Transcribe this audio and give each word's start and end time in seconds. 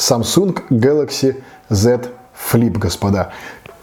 Samsung 0.00 0.54
Galaxy 0.70 1.36
Z 1.70 2.08
Flip, 2.32 2.78
господа. 2.78 3.32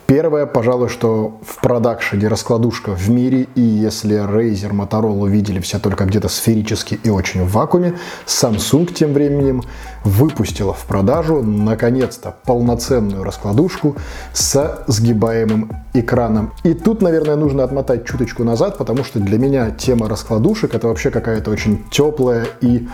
Первое, 0.08 0.46
пожалуй, 0.46 0.88
что 0.88 1.42
в 1.46 1.60
продакшене 1.60 2.30
раскладушка 2.30 2.96
в 2.96 3.10
мире, 3.10 3.46
и 3.56 3.62
если 3.62 4.16
Razer, 4.16 4.72
Motorola 4.72 5.28
видели 5.28 5.60
все 5.60 5.80
только 5.80 6.06
где-то 6.06 6.30
сферически 6.30 6.98
и 7.04 7.10
очень 7.10 7.44
в 7.44 7.52
вакууме, 7.52 7.96
Samsung 8.26 8.94
тем 8.94 9.12
временем 9.12 9.64
выпустила 10.06 10.74
в 10.74 10.86
продажу, 10.86 11.44
наконец-то, 11.44 12.38
полноценную 12.46 13.26
раскладушку 13.26 13.98
с 14.32 14.86
сгибаемым 14.88 15.74
экраном. 15.94 16.54
И 16.64 16.74
тут, 16.74 17.02
наверное, 17.02 17.36
нужно 17.36 17.66
отмотать 17.66 18.06
чуточку 18.06 18.46
назад, 18.46 18.78
потому 18.78 19.04
что 19.04 19.20
для 19.20 19.38
меня 19.38 19.72
тема 19.72 20.08
раскладушек 20.08 20.74
это 20.74 20.88
вообще 20.88 21.10
какая-то 21.10 21.52
очень 21.52 21.84
теплая 21.92 22.46
и 22.62 22.88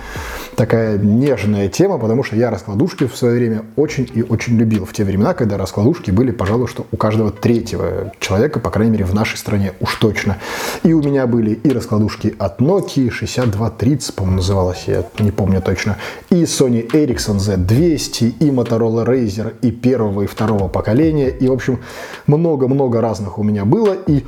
такая 0.56 0.98
нежная 0.98 1.70
тема, 1.70 2.00
потому 2.00 2.24
что 2.24 2.36
я 2.36 2.50
раскладушки 2.50 3.06
в 3.06 3.16
свое 3.16 3.36
время 3.36 3.66
очень 3.76 4.10
и 4.12 4.24
очень 4.24 4.58
любил. 4.58 4.86
В 4.86 4.94
те 4.94 5.04
времена, 5.04 5.36
когда 5.36 5.58
раскладушки 5.58 6.10
были, 6.10 6.32
пожалуй, 6.32 6.68
что 6.68 6.88
у 6.92 6.98
каждого 7.04 7.32
третьего 7.32 8.14
человека, 8.22 8.62
по 8.62 8.70
крайней 8.70 8.94
мере, 8.94 9.04
в 9.04 9.14
нашей 9.14 9.36
стране 9.36 9.74
уж 9.82 9.96
точно. 9.96 10.38
И 10.84 10.94
у 10.94 11.04
меня 11.04 11.28
были 11.28 11.50
и 11.50 11.70
раскладушки 11.70 12.34
от 12.40 12.62
Nokia 12.62 13.10
6230, 13.10 14.16
по-моему, 14.16 14.38
называлась, 14.38 14.86
я 14.88 15.04
не 15.20 15.32
помню 15.32 15.62
точно, 15.62 15.98
и 16.30 16.44
Sony 16.44 16.90
Ericsson 16.90 17.40
Z200, 17.40 18.36
и 18.40 18.50
Motorola 18.52 19.06
Razer, 19.06 19.54
и 19.62 19.72
первого, 19.72 20.22
и 20.22 20.28
второго 20.28 20.70
поколения, 20.70 21.28
и, 21.28 21.46
в 21.50 21.52
общем, 21.52 21.82
много-много 22.26 23.02
разных 23.02 23.38
у 23.38 23.44
меня 23.44 23.66
было, 23.66 23.98
и 24.08 24.24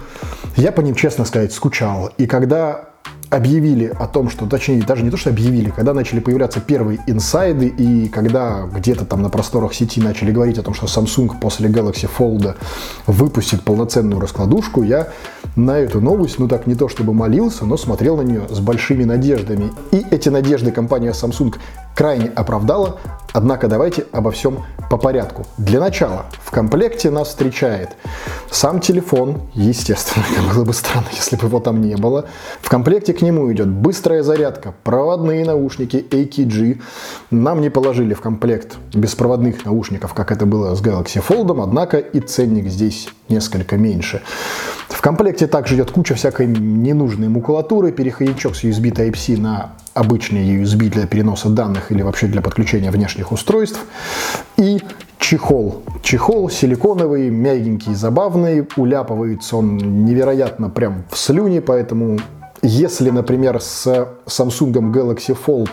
я 0.57 0.73
по 0.73 0.81
ним, 0.81 0.95
честно 0.95 1.23
сказать, 1.23 1.53
скучал. 1.53 2.11
И 2.17 2.27
когда 2.27 2.89
объявили 3.29 3.91
о 3.99 4.07
том, 4.07 4.29
что, 4.29 4.45
точнее, 4.45 4.81
даже 4.83 5.03
не 5.03 5.09
то, 5.09 5.17
что 5.17 5.29
объявили, 5.29 5.69
когда 5.69 5.93
начали 5.93 6.19
появляться 6.19 6.59
первые 6.59 6.99
инсайды, 7.07 7.67
и 7.67 8.07
когда 8.07 8.65
где-то 8.65 9.05
там 9.05 9.21
на 9.21 9.29
просторах 9.29 9.73
сети 9.73 10.01
начали 10.01 10.31
говорить 10.31 10.57
о 10.57 10.63
том, 10.63 10.73
что 10.73 10.85
Samsung 10.85 11.39
после 11.39 11.69
Galaxy 11.69 12.09
Fold 12.17 12.55
выпустит 13.07 13.61
полноценную 13.61 14.19
раскладушку, 14.19 14.83
я 14.83 15.09
на 15.55 15.77
эту 15.77 16.01
новость, 16.01 16.39
ну 16.39 16.47
так 16.47 16.67
не 16.67 16.75
то 16.75 16.89
чтобы 16.89 17.13
молился, 17.13 17.65
но 17.65 17.77
смотрел 17.77 18.17
на 18.17 18.21
нее 18.21 18.47
с 18.49 18.59
большими 18.59 19.03
надеждами. 19.03 19.71
И 19.91 20.03
эти 20.11 20.29
надежды 20.29 20.71
компания 20.71 21.11
Samsung 21.11 21.55
крайне 21.95 22.27
оправдала, 22.27 22.99
однако 23.33 23.67
давайте 23.67 24.05
обо 24.11 24.29
всем 24.31 24.65
по 24.89 24.97
порядку. 24.97 25.45
Для 25.57 25.79
начала, 25.79 26.25
в 26.43 26.51
комплекте 26.51 27.09
нас 27.09 27.29
встречает 27.29 27.95
сам 28.51 28.79
телефон, 28.79 29.41
естественно, 29.53 30.25
было 30.53 30.65
бы 30.65 30.73
странно, 30.73 31.07
если 31.13 31.37
бы 31.37 31.47
его 31.47 31.59
там 31.59 31.81
не 31.81 31.95
было. 31.95 32.25
В 32.61 32.69
комплекте 32.69 33.13
к 33.13 33.21
нему 33.21 33.51
идет 33.51 33.69
быстрая 33.69 34.23
зарядка, 34.23 34.73
проводные 34.83 35.45
наушники 35.45 35.97
AKG. 35.97 36.81
Нам 37.31 37.61
не 37.61 37.69
положили 37.69 38.13
в 38.13 38.21
комплект 38.21 38.77
беспроводных 38.93 39.65
наушников, 39.65 40.13
как 40.13 40.31
это 40.31 40.45
было 40.45 40.75
с 40.75 40.81
Galaxy 40.81 41.23
Fold, 41.25 41.61
однако 41.63 41.97
и 41.97 42.19
ценник 42.19 42.67
здесь 42.67 43.09
несколько 43.29 43.77
меньше. 43.77 44.21
В 44.89 45.01
комплекте 45.01 45.47
также 45.47 45.75
идет 45.75 45.91
куча 45.91 46.15
всякой 46.15 46.47
ненужной 46.47 47.29
макулатуры, 47.29 47.91
переходничок 47.91 48.55
с 48.55 48.63
USB 48.63 48.91
Type-C 48.91 49.37
на 49.37 49.73
обычный 49.95 50.61
USB 50.61 50.89
для 50.89 51.07
переноса 51.07 51.49
данных 51.49 51.91
или 51.91 52.03
вообще 52.03 52.27
для 52.27 52.41
подключения 52.41 52.91
внешних 52.91 53.31
устройств. 53.31 53.79
И 54.57 54.79
чехол. 55.17 55.83
Чехол 56.03 56.49
силиконовый, 56.49 57.29
мягенький, 57.29 57.95
забавный. 57.95 58.67
Уляпывается 58.75 59.57
он 59.57 60.05
невероятно 60.05 60.69
прям 60.69 61.05
в 61.09 61.17
слюне, 61.17 61.61
поэтому 61.61 62.19
если, 62.61 63.09
например, 63.09 63.61
с 63.61 63.87
Samsung 64.27 64.91
Galaxy 64.91 65.35
Fold 65.35 65.69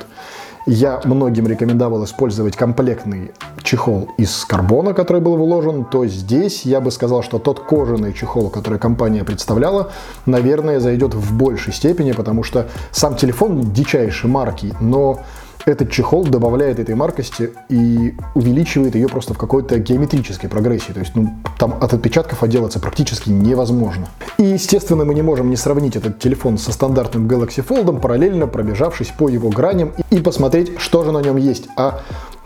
я 0.67 1.01
многим 1.05 1.47
рекомендовал 1.47 2.05
использовать 2.05 2.57
комплектный 2.57 3.33
чехол 3.63 4.09
из 4.19 4.45
карбона, 4.45 4.95
который 4.95 5.21
был 5.21 5.37
вложен, 5.37 5.85
то 5.85 6.07
здесь 6.07 6.63
я 6.63 6.81
бы 6.81 6.91
сказал, 6.91 7.23
что 7.23 7.39
тот 7.39 7.61
кожаный 7.61 8.13
чехол, 8.13 8.51
который 8.51 8.79
компания 8.79 9.25
представляла, 9.25 9.91
наверное, 10.27 10.81
зайдет 10.81 11.15
в 11.15 11.37
большей 11.37 11.73
степени, 11.73 12.13
потому 12.13 12.43
что 12.43 12.69
сам 12.91 13.17
телефон 13.17 13.73
дичайший 13.73 14.31
марки, 14.31 14.75
но 14.81 15.21
этот 15.65 15.91
чехол 15.91 16.25
добавляет 16.25 16.79
этой 16.79 16.95
маркости 16.95 17.51
и 17.69 18.15
увеличивает 18.35 18.95
ее 18.95 19.09
просто 19.09 19.35
в 19.35 19.39
какой-то 19.39 19.79
геометрической 19.79 20.49
прогрессии. 20.49 20.93
То 20.93 21.01
есть 21.01 21.15
ну, 21.15 21.35
там 21.59 21.75
от 21.81 21.95
отпечатков 21.95 22.43
отделаться 22.43 22.81
практически 22.81 23.31
невозможно. 23.31 24.09
И, 24.39 24.45
естественно, 24.45 25.05
мы 25.05 25.15
не 25.15 25.23
можем 25.23 25.51
не 25.51 25.57
сравнить 25.57 25.97
этот 25.97 26.19
телефон 26.19 26.59
со 26.59 26.73
стандартным 26.73 27.29
Galaxy 27.29 27.67
Fold, 27.67 28.01
параллельно 28.01 28.47
пробежавшись 28.47 29.09
по 29.17 29.29
его 29.29 29.51
граням 29.51 29.93
и 30.11 30.19
посмотреть, 30.19 30.79
что 30.79 31.05
же 31.05 31.13
на 31.13 31.19
нем 31.19 31.37
есть. 31.37 31.69
А 31.77 32.01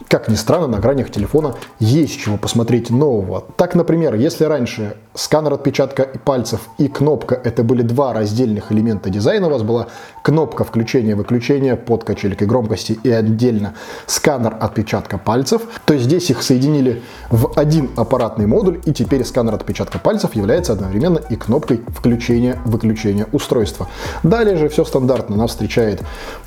как 0.09 0.29
ни 0.29 0.37
странно, 0.37 0.69
на 0.69 0.79
гранях 0.79 1.11
телефона 1.11 1.57
есть 1.81 2.19
чего 2.21 2.37
посмотреть 2.37 2.91
нового. 2.91 3.45
Так, 3.57 3.75
например, 3.75 4.15
если 4.15 4.45
раньше 4.45 4.97
сканер 5.17 5.55
отпечатка 5.55 6.09
пальцев 6.25 6.69
и 6.79 6.89
кнопка 6.89 7.35
это 7.35 7.65
были 7.65 7.83
два 7.83 8.13
раздельных 8.13 8.71
элемента 8.71 9.11
дизайна, 9.11 9.49
у 9.49 9.51
вас 9.51 9.63
была 9.63 9.89
кнопка 10.23 10.65
включения-выключения 10.65 11.77
под 11.77 12.05
качелькой 12.05 12.47
громкости 12.47 12.99
и 13.03 13.11
отдельно 13.11 13.75
сканер 14.07 14.57
отпечатка 14.61 15.19
пальцев, 15.19 15.63
то 15.85 15.97
здесь 15.97 16.31
их 16.31 16.43
соединили 16.43 17.03
в 17.31 17.53
один 17.57 17.91
аппаратный 17.97 18.47
модуль, 18.47 18.81
и 18.85 18.93
теперь 18.93 19.25
сканер 19.25 19.55
отпечатка 19.55 19.99
пальцев 19.99 20.35
является 20.35 20.73
одновременно 20.73 21.21
и 21.31 21.37
кнопкой 21.37 21.83
включения-выключения 21.89 23.27
устройства. 23.33 23.89
Далее 24.23 24.57
же 24.57 24.69
все 24.69 24.85
стандартно. 24.85 25.37
Нас 25.37 25.51
встречает 25.51 26.03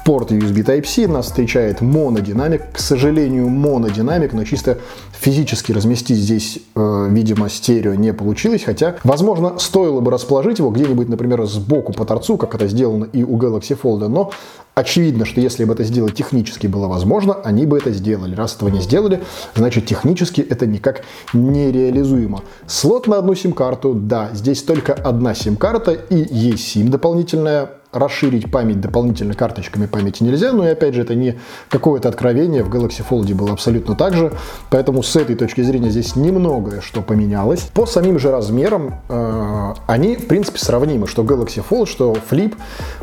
порт 0.05 0.31
USB 0.31 0.63
Type-C, 0.63 1.07
нас 1.07 1.27
встречает 1.27 1.81
монодинамик. 1.81 2.73
К 2.73 2.79
сожалению, 2.79 3.49
монодинамик, 3.49 4.33
но 4.33 4.43
чисто 4.43 4.77
физически 5.19 5.71
разместить 5.71 6.17
здесь, 6.17 6.59
э, 6.75 7.07
видимо, 7.09 7.49
стерео 7.49 7.93
не 7.95 8.13
получилось, 8.13 8.58
хотя, 8.65 8.95
возможно, 9.03 9.59
стоило 9.59 10.01
бы 10.01 10.11
расположить 10.11 10.59
его 10.59 10.69
где-нибудь, 10.69 11.09
например, 11.09 11.45
сбоку 11.45 11.93
по 11.93 12.05
торцу, 12.05 12.37
как 12.37 12.55
это 12.55 12.67
сделано 12.67 13.05
и 13.05 13.23
у 13.23 13.37
Galaxy 13.37 13.77
Fold, 13.81 14.07
но 14.07 14.31
Очевидно, 14.79 15.25
что 15.25 15.41
если 15.41 15.65
бы 15.65 15.73
это 15.73 15.83
сделать 15.83 16.15
технически 16.15 16.65
было 16.67 16.87
возможно, 16.87 17.33
они 17.33 17.65
бы 17.65 17.77
это 17.77 17.91
сделали. 17.91 18.33
Раз 18.33 18.55
этого 18.55 18.69
не 18.69 18.79
сделали, 18.79 19.21
значит 19.53 19.87
технически 19.87 20.39
это 20.39 20.65
никак 20.65 21.01
нереализуемо. 21.33 22.43
Слот 22.65 23.07
на 23.07 23.17
одну 23.17 23.35
сим-карту, 23.35 23.93
да, 23.93 24.29
здесь 24.33 24.63
только 24.63 24.93
одна 24.93 25.35
сим-карта 25.35 25.91
и 25.91 26.33
есть 26.33 26.65
сим 26.65 26.91
дополнительная 26.91 27.71
расширить 27.91 28.51
память 28.51 28.79
дополнительно 28.81 29.33
карточками 29.33 29.87
памяти 29.87 30.23
нельзя, 30.23 30.53
но 30.53 30.67
и 30.67 30.71
опять 30.71 30.93
же 30.93 31.01
это 31.01 31.15
не 31.15 31.39
какое-то 31.69 32.09
откровение, 32.09 32.63
в 32.63 32.69
Galaxy 32.69 33.03
Fold 33.07 33.33
было 33.33 33.53
абсолютно 33.53 33.95
так 33.95 34.13
же, 34.13 34.31
поэтому 34.69 35.01
с 35.01 35.15
этой 35.15 35.35
точки 35.35 35.61
зрения 35.61 35.89
здесь 35.89 36.15
немногое 36.15 36.81
что 36.81 37.01
поменялось. 37.01 37.61
По 37.73 37.85
самим 37.85 38.19
же 38.19 38.31
размерам 38.31 39.01
э, 39.09 39.73
они 39.87 40.15
в 40.15 40.27
принципе 40.27 40.59
сравнимы, 40.59 41.07
что 41.07 41.23
Galaxy 41.23 41.63
Fold, 41.67 41.87
что 41.87 42.15
Flip 42.29 42.55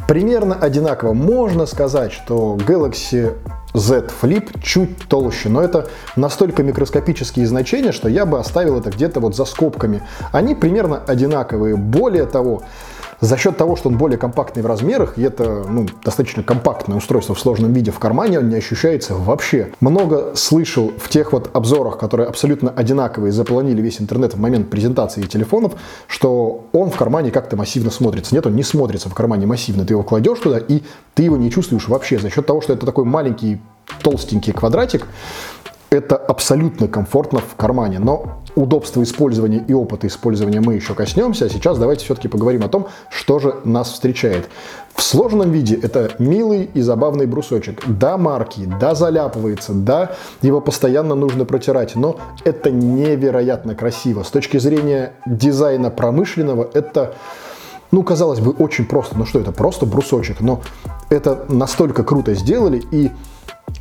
примерно 0.06 0.54
одинаково. 0.54 1.12
Можно 1.12 1.66
сказать, 1.66 2.12
что 2.12 2.56
Galaxy 2.66 3.34
Z 3.74 4.10
Flip 4.22 4.58
чуть 4.62 4.96
толще, 5.08 5.48
но 5.48 5.60
это 5.62 5.88
настолько 6.16 6.62
микроскопические 6.62 7.46
значения, 7.46 7.92
что 7.92 8.08
я 8.08 8.24
бы 8.24 8.38
оставил 8.38 8.78
это 8.78 8.90
где-то 8.90 9.20
вот 9.20 9.36
за 9.36 9.44
скобками. 9.44 10.02
Они 10.32 10.54
примерно 10.54 11.02
одинаковые. 11.06 11.76
Более 11.76 12.26
того, 12.26 12.62
за 13.20 13.36
счет 13.36 13.56
того, 13.56 13.76
что 13.76 13.88
он 13.88 13.96
более 13.96 14.18
компактный 14.18 14.62
в 14.62 14.66
размерах, 14.66 15.18
и 15.18 15.22
это 15.22 15.64
ну, 15.68 15.86
достаточно 16.04 16.42
компактное 16.42 16.96
устройство 16.96 17.34
в 17.34 17.40
сложном 17.40 17.72
виде 17.72 17.90
в 17.90 17.98
кармане, 17.98 18.40
он 18.40 18.48
не 18.48 18.56
ощущается 18.56 19.14
вообще. 19.14 19.72
Много 19.80 20.34
слышал 20.34 20.92
в 20.98 21.08
тех 21.08 21.32
вот 21.32 21.50
обзорах, 21.54 21.98
которые 21.98 22.28
абсолютно 22.28 22.70
одинаковые, 22.70 23.32
заполонили 23.32 23.80
весь 23.80 24.00
интернет 24.00 24.34
в 24.34 24.40
момент 24.40 24.68
презентации 24.70 25.22
телефонов, 25.22 25.74
что 26.06 26.66
он 26.72 26.90
в 26.90 26.96
кармане 26.96 27.30
как-то 27.30 27.56
массивно 27.56 27.90
смотрится. 27.90 28.34
Нет, 28.34 28.46
он 28.46 28.54
не 28.54 28.62
смотрится 28.62 29.08
в 29.08 29.14
кармане 29.14 29.46
массивно. 29.46 29.84
Ты 29.84 29.94
его 29.94 30.02
кладешь 30.02 30.38
туда, 30.38 30.58
и 30.58 30.82
ты 31.14 31.22
его 31.22 31.36
не 31.36 31.50
чувствуешь 31.50 31.88
вообще. 31.88 32.18
За 32.18 32.30
счет 32.30 32.46
того, 32.46 32.60
что 32.60 32.72
это 32.72 32.84
такой 32.84 33.04
маленький 33.04 33.60
толстенький 34.02 34.52
квадратик, 34.52 35.06
это 35.90 36.16
абсолютно 36.16 36.88
комфортно 36.88 37.38
в 37.38 37.54
кармане. 37.56 37.98
Но 37.98 38.42
удобства 38.56 39.02
использования 39.02 39.62
и 39.68 39.72
опыта 39.72 40.08
использования 40.08 40.60
мы 40.60 40.74
еще 40.74 40.94
коснемся, 40.94 41.44
а 41.44 41.48
сейчас 41.48 41.78
давайте 41.78 42.04
все-таки 42.04 42.26
поговорим 42.26 42.64
о 42.64 42.68
том, 42.68 42.88
что 43.10 43.38
же 43.38 43.54
нас 43.64 43.92
встречает. 43.92 44.48
В 44.94 45.02
сложном 45.02 45.52
виде 45.52 45.76
это 45.76 46.12
милый 46.18 46.70
и 46.72 46.80
забавный 46.80 47.26
брусочек. 47.26 47.82
Да, 47.86 48.16
марки, 48.16 48.68
да, 48.80 48.94
заляпывается, 48.94 49.74
да, 49.74 50.12
его 50.40 50.62
постоянно 50.62 51.14
нужно 51.14 51.44
протирать, 51.44 51.94
но 51.94 52.16
это 52.44 52.70
невероятно 52.70 53.74
красиво. 53.74 54.22
С 54.22 54.30
точки 54.30 54.56
зрения 54.56 55.12
дизайна 55.26 55.90
промышленного, 55.90 56.68
это 56.72 57.14
ну, 57.92 58.02
казалось 58.02 58.40
бы, 58.40 58.50
очень 58.50 58.86
просто. 58.86 59.16
Ну 59.16 59.26
что 59.26 59.38
это? 59.38 59.52
Просто 59.52 59.86
брусочек. 59.86 60.40
Но 60.40 60.60
это 61.08 61.44
настолько 61.48 62.02
круто 62.02 62.34
сделали, 62.34 62.82
и 62.90 63.10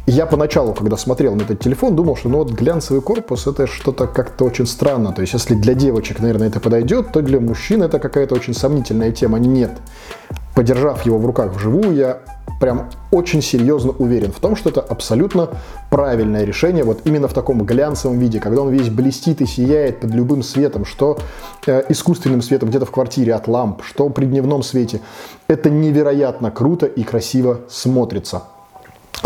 я 0.08 0.28
поначалу, 0.28 0.74
когда 0.74 0.98
смотрел 0.98 1.36
на 1.36 1.42
этот 1.42 1.60
телефон, 1.60 1.96
думал, 1.96 2.16
что 2.16 2.30
ну 2.30 2.38
вот 2.38 2.52
глянцевый 2.52 3.02
корпус 3.02 3.48
это 3.48 3.66
что-то 3.66 4.06
как-то 4.06 4.46
очень 4.46 4.68
странно. 4.68 5.12
То 5.14 5.22
есть 5.22 5.34
если 5.34 5.56
для 5.56 5.74
девочек, 5.74 6.20
наверное, 6.20 6.50
это 6.50 6.60
подойдет, 6.60 7.12
то 7.12 7.22
для 7.22 7.40
мужчин 7.40 7.82
это 7.82 7.98
какая-то 7.98 8.36
очень 8.36 8.54
сомнительная 8.54 9.12
тема. 9.12 9.40
Нет. 9.40 9.72
Подержав 10.54 11.06
его 11.06 11.18
в 11.18 11.26
руках 11.26 11.54
вживую, 11.54 11.96
я 11.96 12.20
прям 12.62 12.90
очень 13.12 13.42
серьезно 13.42 13.92
уверен 13.92 14.32
в 14.32 14.40
том, 14.40 14.56
что 14.56 14.70
это 14.70 14.80
абсолютно 14.80 15.50
правильное 15.90 16.46
решение, 16.46 16.84
вот 16.84 17.02
именно 17.04 17.28
в 17.28 17.34
таком 17.34 17.66
глянцевом 17.66 18.20
виде, 18.20 18.40
когда 18.40 18.62
он 18.62 18.70
весь 18.70 18.90
блестит 18.90 19.42
и 19.42 19.46
сияет 19.46 20.00
под 20.00 20.12
любым 20.12 20.44
светом, 20.44 20.86
что 20.86 21.18
э, 21.66 21.84
искусственным 21.90 22.42
светом 22.42 22.70
где-то 22.70 22.86
в 22.86 22.92
квартире 22.92 23.34
от 23.34 23.48
ламп, 23.48 23.82
что 23.84 24.08
при 24.10 24.26
дневном 24.26 24.64
свете. 24.64 25.02
Это 25.48 25.70
невероятно 25.70 26.52
круто 26.52 26.86
и 26.86 27.04
красиво 27.04 27.62
смотрится. 27.68 28.44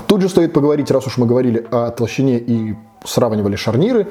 Тут 0.08 0.22
же 0.22 0.30
стоит 0.30 0.54
поговорить, 0.54 0.92
раз 0.92 1.08
уж 1.08 1.18
мы 1.18 1.26
говорили 1.26 1.66
о 1.72 1.90
толщине 1.92 2.38
и 2.40 2.76
сравнивали 3.06 3.56
шарниры, 3.56 4.08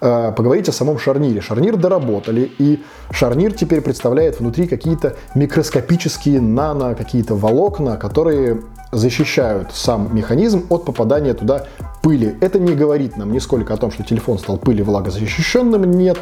э, 0.00 0.32
поговорить 0.32 0.68
о 0.68 0.72
самом 0.72 0.98
шарнире. 0.98 1.40
Шарнир 1.40 1.76
доработали, 1.76 2.50
и 2.58 2.82
шарнир 3.10 3.52
теперь 3.52 3.80
представляет 3.80 4.40
внутри 4.40 4.66
какие-то 4.66 5.16
микроскопические 5.34 6.40
нано, 6.40 6.94
какие-то 6.94 7.34
волокна, 7.34 7.96
которые 7.96 8.62
защищают 8.92 9.72
сам 9.72 10.14
механизм 10.14 10.66
от 10.70 10.84
попадания 10.84 11.34
туда 11.34 11.66
пыли. 12.02 12.36
Это 12.40 12.58
не 12.58 12.74
говорит 12.74 13.16
нам 13.16 13.32
нисколько 13.32 13.74
о 13.74 13.76
том, 13.76 13.90
что 13.90 14.02
телефон 14.02 14.38
стал 14.38 14.56
пыли 14.56 14.82
влагозащищенным, 14.82 15.90
нет. 15.90 16.18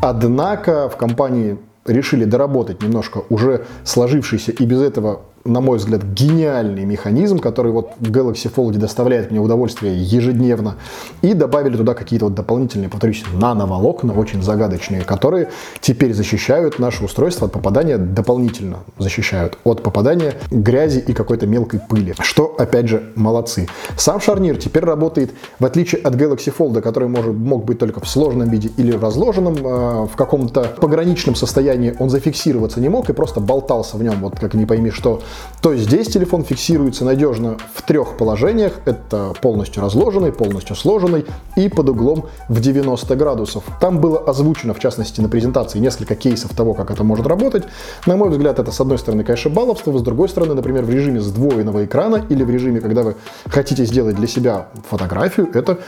Однако 0.00 0.88
в 0.88 0.96
компании 0.96 1.58
решили 1.84 2.24
доработать 2.24 2.82
немножко 2.82 3.22
уже 3.28 3.64
сложившийся 3.84 4.52
и 4.52 4.64
без 4.64 4.80
этого 4.80 5.22
на 5.46 5.60
мой 5.60 5.78
взгляд, 5.78 6.02
гениальный 6.02 6.84
механизм, 6.84 7.38
который 7.38 7.72
вот 7.72 7.92
в 7.98 8.10
Galaxy 8.10 8.52
Fold 8.52 8.76
доставляет 8.76 9.30
мне 9.30 9.40
удовольствие 9.40 9.96
ежедневно. 9.96 10.76
И 11.22 11.34
добавили 11.34 11.76
туда 11.76 11.94
какие-то 11.94 12.26
вот 12.26 12.34
дополнительные, 12.34 12.88
повторюсь, 12.88 13.24
нановолокна, 13.32 14.12
очень 14.12 14.42
загадочные, 14.42 15.02
которые 15.02 15.50
теперь 15.80 16.12
защищают 16.12 16.78
наше 16.78 17.04
устройство 17.04 17.46
от 17.46 17.52
попадания, 17.52 17.98
дополнительно 17.98 18.78
защищают 18.98 19.58
от 19.64 19.82
попадания 19.82 20.34
грязи 20.50 20.98
и 20.98 21.12
какой-то 21.12 21.46
мелкой 21.46 21.80
пыли. 21.80 22.14
Что, 22.20 22.54
опять 22.58 22.88
же, 22.88 23.12
молодцы. 23.14 23.68
Сам 23.96 24.20
шарнир 24.20 24.56
теперь 24.56 24.84
работает, 24.84 25.32
в 25.58 25.64
отличие 25.64 26.00
от 26.02 26.14
Galaxy 26.14 26.52
Fold, 26.56 26.80
который 26.80 27.08
может, 27.08 27.34
мог 27.34 27.64
быть 27.64 27.78
только 27.78 28.00
в 28.00 28.08
сложном 28.08 28.48
виде 28.48 28.70
или 28.76 28.92
в 28.92 29.02
разложенном, 29.02 29.56
э, 29.56 30.06
в 30.06 30.16
каком-то 30.16 30.64
пограничном 30.80 31.34
состоянии 31.34 31.94
он 31.98 32.10
зафиксироваться 32.10 32.80
не 32.80 32.88
мог 32.88 33.08
и 33.10 33.12
просто 33.12 33.40
болтался 33.40 33.96
в 33.96 34.02
нем, 34.02 34.20
вот 34.20 34.38
как 34.38 34.54
не 34.54 34.66
пойми 34.66 34.90
что 34.90 35.22
то 35.62 35.74
здесь 35.74 36.08
телефон 36.08 36.44
фиксируется 36.44 37.04
надежно 37.04 37.56
в 37.74 37.82
трех 37.82 38.16
положениях. 38.16 38.74
Это 38.84 39.32
полностью 39.40 39.82
разложенный, 39.82 40.32
полностью 40.32 40.76
сложенный 40.76 41.26
и 41.56 41.68
под 41.68 41.88
углом 41.88 42.26
в 42.48 42.60
90 42.60 43.16
градусов. 43.16 43.64
Там 43.80 44.00
было 44.00 44.18
озвучено, 44.18 44.74
в 44.74 44.78
частности, 44.78 45.20
на 45.20 45.28
презентации 45.28 45.78
несколько 45.78 46.14
кейсов 46.14 46.54
того, 46.54 46.74
как 46.74 46.90
это 46.90 47.02
может 47.02 47.26
работать. 47.26 47.64
На 48.06 48.16
мой 48.16 48.30
взгляд, 48.30 48.58
это, 48.58 48.70
с 48.70 48.80
одной 48.80 48.98
стороны, 48.98 49.24
конечно, 49.24 49.50
баловство, 49.50 49.96
с 49.98 50.02
другой 50.02 50.28
стороны, 50.28 50.54
например, 50.54 50.84
в 50.84 50.90
режиме 50.90 51.20
сдвоенного 51.20 51.84
экрана 51.84 52.24
или 52.28 52.44
в 52.44 52.50
режиме, 52.50 52.80
когда 52.80 53.02
вы 53.02 53.16
хотите 53.46 53.84
сделать 53.84 54.16
для 54.16 54.26
себя 54.26 54.68
фотографию, 54.88 55.48
это 55.52 55.78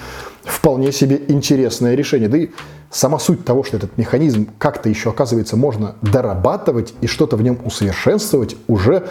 вполне 0.42 0.92
себе 0.92 1.20
интересное 1.28 1.94
решение. 1.94 2.28
Да 2.28 2.38
и 2.38 2.48
сама 2.90 3.18
суть 3.18 3.44
того, 3.44 3.64
что 3.64 3.76
этот 3.76 3.96
механизм 3.96 4.48
как-то 4.58 4.88
еще, 4.88 5.10
оказывается, 5.10 5.56
можно 5.56 5.94
дорабатывать 6.02 6.94
и 7.00 7.06
что-то 7.06 7.36
в 7.36 7.42
нем 7.42 7.58
усовершенствовать, 7.64 8.56
уже 8.66 9.08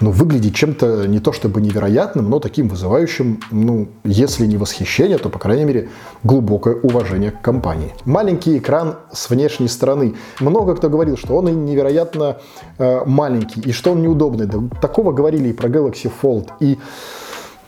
ну, 0.00 0.10
выглядит 0.10 0.54
чем-то 0.54 1.06
не 1.06 1.20
то 1.20 1.32
чтобы 1.32 1.60
невероятным, 1.60 2.30
но 2.30 2.38
таким 2.38 2.68
вызывающим, 2.68 3.40
ну, 3.50 3.88
если 4.04 4.46
не 4.46 4.56
восхищение, 4.56 5.18
то, 5.18 5.28
по 5.28 5.38
крайней 5.38 5.64
мере, 5.64 5.88
глубокое 6.22 6.74
уважение 6.74 7.30
к 7.30 7.40
компании. 7.40 7.94
Маленький 8.04 8.58
экран 8.58 8.96
с 9.12 9.30
внешней 9.30 9.68
стороны. 9.68 10.14
Много 10.40 10.76
кто 10.76 10.88
говорил, 10.88 11.16
что 11.16 11.36
он 11.36 11.64
невероятно 11.64 12.38
э, 12.78 13.04
маленький 13.04 13.60
и 13.60 13.72
что 13.72 13.92
он 13.92 14.02
неудобный. 14.02 14.46
Да, 14.46 14.58
такого 14.80 15.12
говорили 15.12 15.48
и 15.48 15.52
про 15.52 15.68
Galaxy 15.68 16.10
Fold. 16.22 16.48
И 16.60 16.78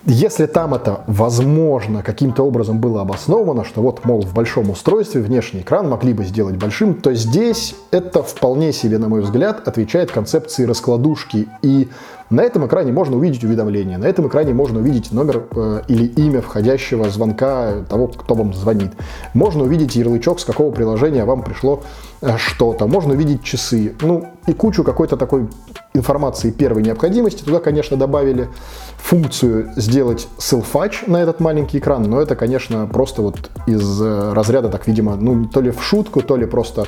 если 0.06 0.47
там 0.47 0.73
это, 0.73 1.05
возможно, 1.06 2.03
каким-то 2.03 2.43
образом 2.43 2.81
было 2.81 3.03
обосновано, 3.03 3.65
что 3.65 3.83
вот, 3.83 4.05
мол, 4.06 4.23
в 4.23 4.33
большом 4.33 4.71
устройстве 4.71 5.21
внешний 5.21 5.61
экран 5.61 5.91
могли 5.91 6.15
бы 6.15 6.25
сделать 6.25 6.56
большим, 6.56 6.94
то 6.94 7.12
здесь 7.12 7.75
это 7.91 8.23
вполне 8.23 8.73
себе, 8.73 8.97
на 8.97 9.09
мой 9.09 9.21
взгляд, 9.21 9.69
отвечает 9.69 10.11
концепции 10.11 10.65
раскладушки. 10.65 11.49
И 11.61 11.88
на 12.31 12.43
этом 12.43 12.67
экране 12.67 12.93
можно 12.93 13.17
увидеть 13.17 13.43
уведомление, 13.44 13.99
на 13.99 14.05
этом 14.05 14.29
экране 14.29 14.55
можно 14.55 14.79
увидеть 14.79 15.12
номер 15.12 15.44
э, 15.55 15.82
или 15.88 16.05
имя 16.05 16.41
входящего 16.41 17.11
звонка 17.11 17.85
того, 17.88 18.06
кто 18.06 18.35
вам 18.35 18.55
звонит. 18.55 18.93
Можно 19.35 19.65
увидеть 19.65 19.97
ярлычок, 19.97 20.38
с 20.38 20.44
какого 20.44 20.71
приложения 20.71 21.25
вам 21.25 21.43
пришло 21.43 21.82
э, 22.21 22.37
что-то. 22.38 22.87
Можно 22.87 23.15
увидеть 23.15 23.43
часы. 23.43 23.97
Ну, 24.00 24.27
и 24.47 24.53
кучу 24.53 24.85
какой-то 24.85 25.17
такой 25.17 25.49
информации 25.93 26.50
первой 26.50 26.82
необходимости. 26.82 27.43
Туда, 27.43 27.59
конечно, 27.59 27.97
добавили 27.97 28.49
функцию 28.97 29.71
сделать 29.76 30.29
селфач 30.38 31.03
на 31.06 31.17
этот 31.17 31.41
маленький 31.41 31.79
экран, 31.79 32.05
но 32.05 32.21
это, 32.21 32.37
конечно, 32.37 32.87
просто 32.87 33.23
вот 33.23 33.50
из 33.67 34.00
э, 34.00 34.33
разряда, 34.33 34.69
так, 34.69 34.87
видимо, 34.87 35.17
ну, 35.17 35.47
то 35.47 35.61
ли 35.61 35.71
в 35.73 35.83
шутку, 35.83 36.23
то 36.23 36.37
ли 36.37 36.47
просто, 36.47 36.87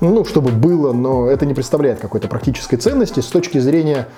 ну, 0.00 0.24
чтобы 0.24 0.50
было, 0.50 0.92
но 0.92 1.28
это 1.28 1.46
не 1.46 1.54
представляет 1.54 2.00
какой-то 2.00 2.28
практической 2.28 2.76
ценности 2.76 3.20
с 3.20 3.26
точки 3.26 3.58
зрения 3.58 4.08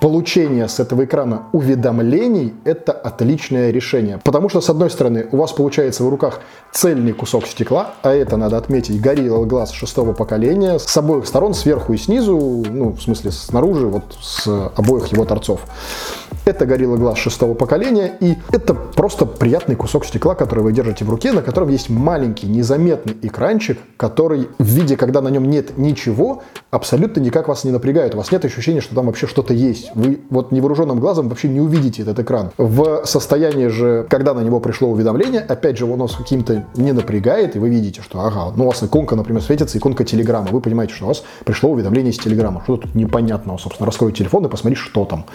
получения 0.00 0.66
с 0.66 0.80
этого 0.80 1.04
экрана 1.04 1.42
уведомлений– 1.52 2.54
это 2.64 2.92
отличное 2.92 3.70
решение. 3.70 4.18
Потому 4.24 4.48
что, 4.48 4.60
с 4.60 4.70
одной 4.70 4.90
стороны, 4.90 5.28
у 5.30 5.36
вас 5.36 5.52
получается 5.52 6.04
в 6.04 6.08
руках 6.08 6.40
цельный 6.72 7.12
кусок 7.12 7.46
стекла, 7.46 7.94
а 8.02 8.12
это, 8.12 8.36
надо 8.36 8.56
отметить, 8.56 9.00
Gorilla 9.00 9.44
Glass 9.44 9.72
шестого 9.72 10.12
поколения, 10.12 10.78
с 10.78 10.96
обоих 10.96 11.26
сторон, 11.26 11.54
сверху 11.54 11.92
и 11.92 11.98
снизу, 11.98 12.64
ну, 12.68 12.92
в 12.92 13.02
смысле, 13.02 13.30
снаружи, 13.30 13.86
вот 13.86 14.16
с 14.20 14.48
обоих 14.74 15.08
его 15.08 15.24
торцов. 15.24 15.60
Это 16.50 16.64
Gorilla 16.64 16.96
Glass 16.96 17.14
шестого 17.14 17.54
поколения, 17.54 18.16
и 18.18 18.36
это 18.50 18.74
просто 18.74 19.24
приятный 19.24 19.76
кусок 19.76 20.04
стекла, 20.04 20.34
который 20.34 20.64
вы 20.64 20.72
держите 20.72 21.04
в 21.04 21.10
руке, 21.10 21.30
на 21.30 21.42
котором 21.42 21.68
есть 21.68 21.88
маленький 21.88 22.48
незаметный 22.48 23.16
экранчик, 23.22 23.78
который 23.96 24.48
в 24.58 24.64
виде, 24.64 24.96
когда 24.96 25.20
на 25.20 25.28
нем 25.28 25.48
нет 25.48 25.78
ничего, 25.78 26.42
абсолютно 26.72 27.20
никак 27.20 27.46
вас 27.46 27.62
не 27.62 27.70
напрягает. 27.70 28.14
У 28.14 28.18
вас 28.18 28.32
нет 28.32 28.44
ощущения, 28.44 28.80
что 28.80 28.96
там 28.96 29.06
вообще 29.06 29.28
что-то 29.28 29.54
есть. 29.54 29.92
Вы 29.94 30.22
вот 30.28 30.50
невооруженным 30.50 30.98
глазом 30.98 31.28
вообще 31.28 31.48
не 31.48 31.60
увидите 31.60 32.02
этот 32.02 32.18
экран. 32.18 32.50
В 32.58 33.02
состоянии 33.04 33.68
же, 33.68 34.04
когда 34.10 34.34
на 34.34 34.40
него 34.40 34.58
пришло 34.58 34.88
уведомление, 34.90 35.42
опять 35.42 35.78
же, 35.78 35.86
он 35.86 36.00
вас 36.00 36.16
каким-то 36.16 36.64
не 36.74 36.90
напрягает, 36.90 37.54
и 37.54 37.60
вы 37.60 37.70
видите, 37.70 38.02
что, 38.02 38.22
ага, 38.22 38.52
ну 38.56 38.64
у 38.64 38.66
вас 38.66 38.82
иконка, 38.82 39.14
например, 39.14 39.40
светится, 39.40 39.78
иконка 39.78 40.02
Телеграма. 40.02 40.48
Вы 40.50 40.60
понимаете, 40.60 40.94
что 40.94 41.04
у 41.04 41.08
вас 41.08 41.22
пришло 41.44 41.70
уведомление 41.70 42.10
из 42.10 42.18
Телеграма. 42.18 42.62
Что 42.64 42.76
тут 42.76 42.96
непонятного, 42.96 43.56
собственно. 43.56 43.86
Раскройте 43.86 44.18
телефон 44.18 44.46
и 44.46 44.48
посмотрите, 44.48 44.82
что 44.82 45.04
там. 45.04 45.26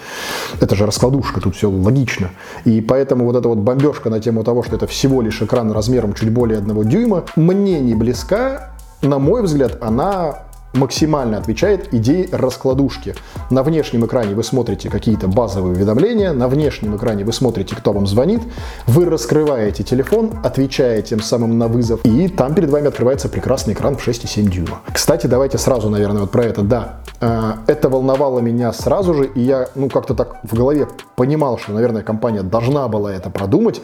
Это 0.60 0.76
же 0.76 0.86
раскладушка, 1.06 1.42
тут 1.42 1.56
все 1.56 1.70
логично. 1.70 2.30
И 2.66 2.82
поэтому 2.82 3.26
вот 3.26 3.36
эта 3.36 3.48
вот 3.48 3.60
бомбежка 3.60 4.10
на 4.10 4.20
тему 4.20 4.44
того, 4.44 4.64
что 4.64 4.76
это 4.76 4.88
всего 4.88 5.22
лишь 5.22 5.42
экран 5.42 5.72
размером 5.72 6.14
чуть 6.14 6.32
более 6.32 6.58
одного 6.58 6.84
дюйма, 6.84 7.26
мне 7.36 7.80
не 7.80 7.96
близка, 7.96 8.72
на 9.02 9.20
мой 9.20 9.44
взгляд, 9.44 9.78
она 9.82 10.45
максимально 10.76 11.38
отвечает 11.38 11.94
идее 11.94 12.28
раскладушки. 12.32 13.16
На 13.50 13.64
внешнем 13.64 14.06
экране 14.06 14.36
вы 14.36 14.44
смотрите 14.44 14.90
какие-то 14.90 15.28
базовые 15.28 15.74
уведомления, 15.76 16.34
на 16.34 16.48
внешнем 16.48 16.96
экране 16.96 17.24
вы 17.24 17.34
смотрите, 17.34 17.76
кто 17.76 17.94
вам 17.94 18.06
звонит, 18.06 18.42
вы 18.86 19.06
раскрываете 19.06 19.84
телефон, 19.84 20.32
отвечаете 20.44 21.06
тем 21.06 21.22
самым 21.22 21.58
на 21.58 21.68
вызов, 21.68 22.02
и 22.04 22.28
там 22.28 22.54
перед 22.54 22.70
вами 22.70 22.88
открывается 22.88 23.30
прекрасный 23.30 23.74
экран 23.74 23.96
в 23.96 24.06
6,7 24.06 24.50
дюйма. 24.50 24.82
Кстати, 24.92 25.28
давайте 25.28 25.58
сразу, 25.58 25.90
наверное, 25.90 26.22
вот 26.22 26.32
про 26.32 26.44
это. 26.44 26.62
Да, 26.62 27.00
э, 27.22 27.54
это 27.68 27.90
волновало 27.90 28.40
меня 28.40 28.74
сразу 28.74 29.14
же, 29.14 29.26
и 29.26 29.42
я, 29.42 29.68
ну, 29.76 29.90
как-то 29.90 30.14
так 30.16 30.38
в 30.44 30.54
голове 30.56 30.88
понимал, 31.16 31.58
что, 31.58 31.72
наверное, 31.72 32.02
компания 32.02 32.44
должна 32.44 32.88
была 32.88 33.14
это 33.14 33.30
продумать, 33.30 33.82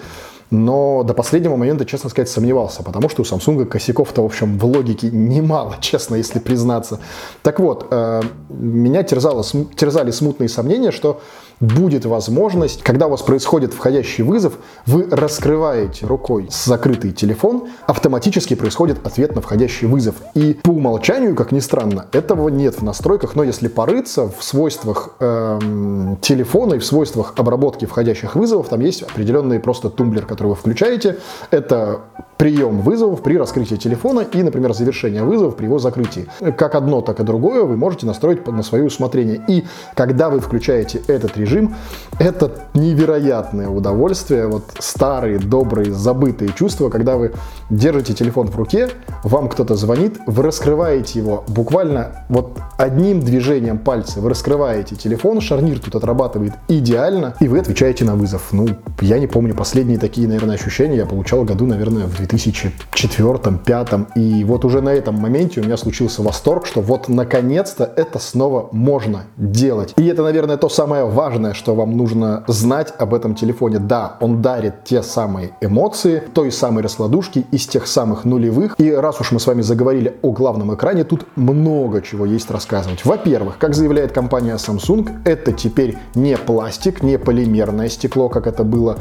но 0.52 1.04
до 1.04 1.14
последнего 1.14 1.56
момента, 1.56 1.86
честно 1.86 2.10
сказать, 2.10 2.30
сомневался, 2.30 2.84
потому 2.84 3.08
что 3.08 3.22
у 3.22 3.26
Samsung 3.26 3.66
косяков-то, 3.66 4.22
в 4.22 4.26
общем, 4.26 4.60
в 4.60 4.66
логике 4.66 5.10
немало, 5.10 5.78
честно, 5.82 6.16
если 6.16 6.40
признаться. 6.40 7.00
Так 7.42 7.60
вот, 7.60 7.88
э, 7.90 8.22
меня 8.50 9.04
терзало, 9.04 9.44
терзали 9.76 10.12
смутные 10.12 10.50
сомнения, 10.50 10.92
что 10.92 11.22
будет 11.62 12.06
возможность, 12.06 12.82
когда 12.82 13.08
у 13.08 13.12
вас 13.12 13.22
происходит 13.22 13.74
входящий 13.74 14.24
вызов, 14.24 14.54
вы 14.86 15.08
раскрываете 15.10 16.06
рукой 16.08 16.50
закрытый 16.50 17.12
телефон, 17.12 17.70
автоматически 17.86 18.56
происходит 18.56 19.06
ответ 19.06 19.36
на 19.36 19.42
входящий 19.42 19.88
вызов. 19.88 20.16
И 20.34 20.60
по 20.62 20.72
умолчанию, 20.72 21.36
как 21.36 21.52
ни 21.52 21.60
странно, 21.60 22.08
этого 22.12 22.50
нет 22.50 22.80
в 22.80 22.84
настройках, 22.84 23.36
но 23.36 23.44
если 23.44 23.68
порыться 23.68 24.28
в 24.28 24.44
свойствах 24.44 25.12
эм, 25.20 26.18
телефона 26.22 26.76
и 26.76 26.80
в 26.80 26.86
свойствах 26.86 27.34
обработки 27.38 27.86
входящих 27.86 28.36
вызовов, 28.36 28.70
там 28.70 28.80
есть 28.82 29.04
определенный 29.04 29.60
просто 29.60 29.90
тумблер, 29.90 30.26
который 30.26 30.50
вы 30.50 30.56
включаете. 30.56 31.18
Это 31.52 32.02
прием 32.38 32.82
вызовов 32.82 33.22
при 33.22 33.38
раскрытии 33.38 33.76
телефона 33.76 34.22
и, 34.22 34.42
например, 34.42 34.74
завершение 34.74 35.24
вызовов 35.24 35.56
при 35.56 35.66
его 35.66 35.78
закрытии. 35.78 36.26
Как 36.58 36.74
одно, 36.74 37.02
так 37.02 37.20
и 37.20 37.24
другое 37.24 37.62
вы 37.62 37.78
можете 37.78 38.08
настроить 38.08 38.48
на 38.48 38.64
свое 38.64 38.86
усмотрение. 38.86 39.40
И 39.48 39.66
когда 39.94 40.32
вы 40.32 40.40
включаете 40.40 41.04
этот 41.06 41.38
режим, 41.38 41.51
режим. 41.52 41.76
Это 42.20 42.52
невероятное 42.74 43.68
удовольствие, 43.68 44.48
вот 44.48 44.66
старые, 44.80 45.40
добрые, 45.40 45.92
забытые 45.92 46.54
чувства, 46.54 46.90
когда 46.90 47.18
вы 47.18 47.34
держите 47.70 48.14
телефон 48.14 48.48
в 48.48 48.56
руке, 48.56 48.90
вам 49.24 49.50
кто-то 49.50 49.76
звонит, 49.76 50.20
вы 50.28 50.44
раскрываете 50.44 51.20
его 51.20 51.44
буквально 51.48 52.26
вот 52.30 52.60
одним 52.78 53.22
движением 53.22 53.80
пальца, 53.80 54.20
вы 54.22 54.30
раскрываете 54.30 54.96
телефон, 54.96 55.42
шарнир 55.42 55.80
тут 55.80 55.96
отрабатывает 55.96 56.54
идеально, 56.68 57.34
и 57.40 57.48
вы 57.48 57.60
отвечаете 57.60 58.06
на 58.06 58.16
вызов. 58.16 58.50
Ну, 58.52 58.68
я 59.00 59.18
не 59.18 59.28
помню, 59.28 59.56
последние 59.56 59.98
такие, 59.98 60.28
наверное, 60.28 60.56
ощущения 60.56 60.98
я 60.98 61.06
получал 61.06 61.44
году, 61.44 61.66
наверное, 61.66 62.06
в 62.06 62.20
2004-2005, 62.20 64.08
и 64.16 64.44
вот 64.44 64.64
уже 64.66 64.82
на 64.82 64.90
этом 64.90 65.16
моменте 65.16 65.62
у 65.62 65.64
меня 65.64 65.78
случился 65.78 66.22
восторг, 66.22 66.68
что 66.68 66.82
вот 66.82 67.10
наконец-то 67.10 67.92
это 67.96 68.20
снова 68.20 68.70
можно 68.72 69.24
делать. 69.38 69.94
И 69.98 70.06
это, 70.06 70.22
наверное, 70.22 70.58
то 70.58 70.70
самое 70.70 71.06
важное, 71.06 71.31
что 71.54 71.76
вам 71.76 71.98
нужно 71.98 72.44
знать 72.48 72.94
об 72.98 73.14
этом 73.14 73.36
телефоне. 73.36 73.80
Да, 73.80 74.18
он 74.20 74.42
дарит 74.42 74.84
те 74.84 75.02
самые 75.04 75.52
эмоции, 75.62 76.24
той 76.34 76.52
самой 76.52 76.84
раскладушки 76.84 77.46
из 77.52 77.68
тех 77.68 77.88
самых 77.88 78.26
нулевых. 78.26 78.76
И 78.78 78.92
раз 78.92 79.22
уж 79.22 79.32
мы 79.32 79.40
с 79.40 79.48
вами 79.48 79.62
заговорили 79.62 80.18
о 80.22 80.32
главном 80.32 80.74
экране, 80.76 81.04
тут 81.04 81.26
много 81.36 82.02
чего 82.02 82.26
есть 82.26 82.52
рассказывать. 82.52 83.06
Во-первых, 83.06 83.58
как 83.58 83.76
заявляет 83.76 84.12
компания 84.12 84.56
Samsung, 84.56 85.22
это 85.26 85.52
теперь 85.52 85.98
не 86.16 86.38
пластик, 86.38 87.04
не 87.04 87.18
полимерное 87.18 87.90
стекло, 87.90 88.30
как 88.30 88.48
это 88.48 88.64
было 88.64 88.98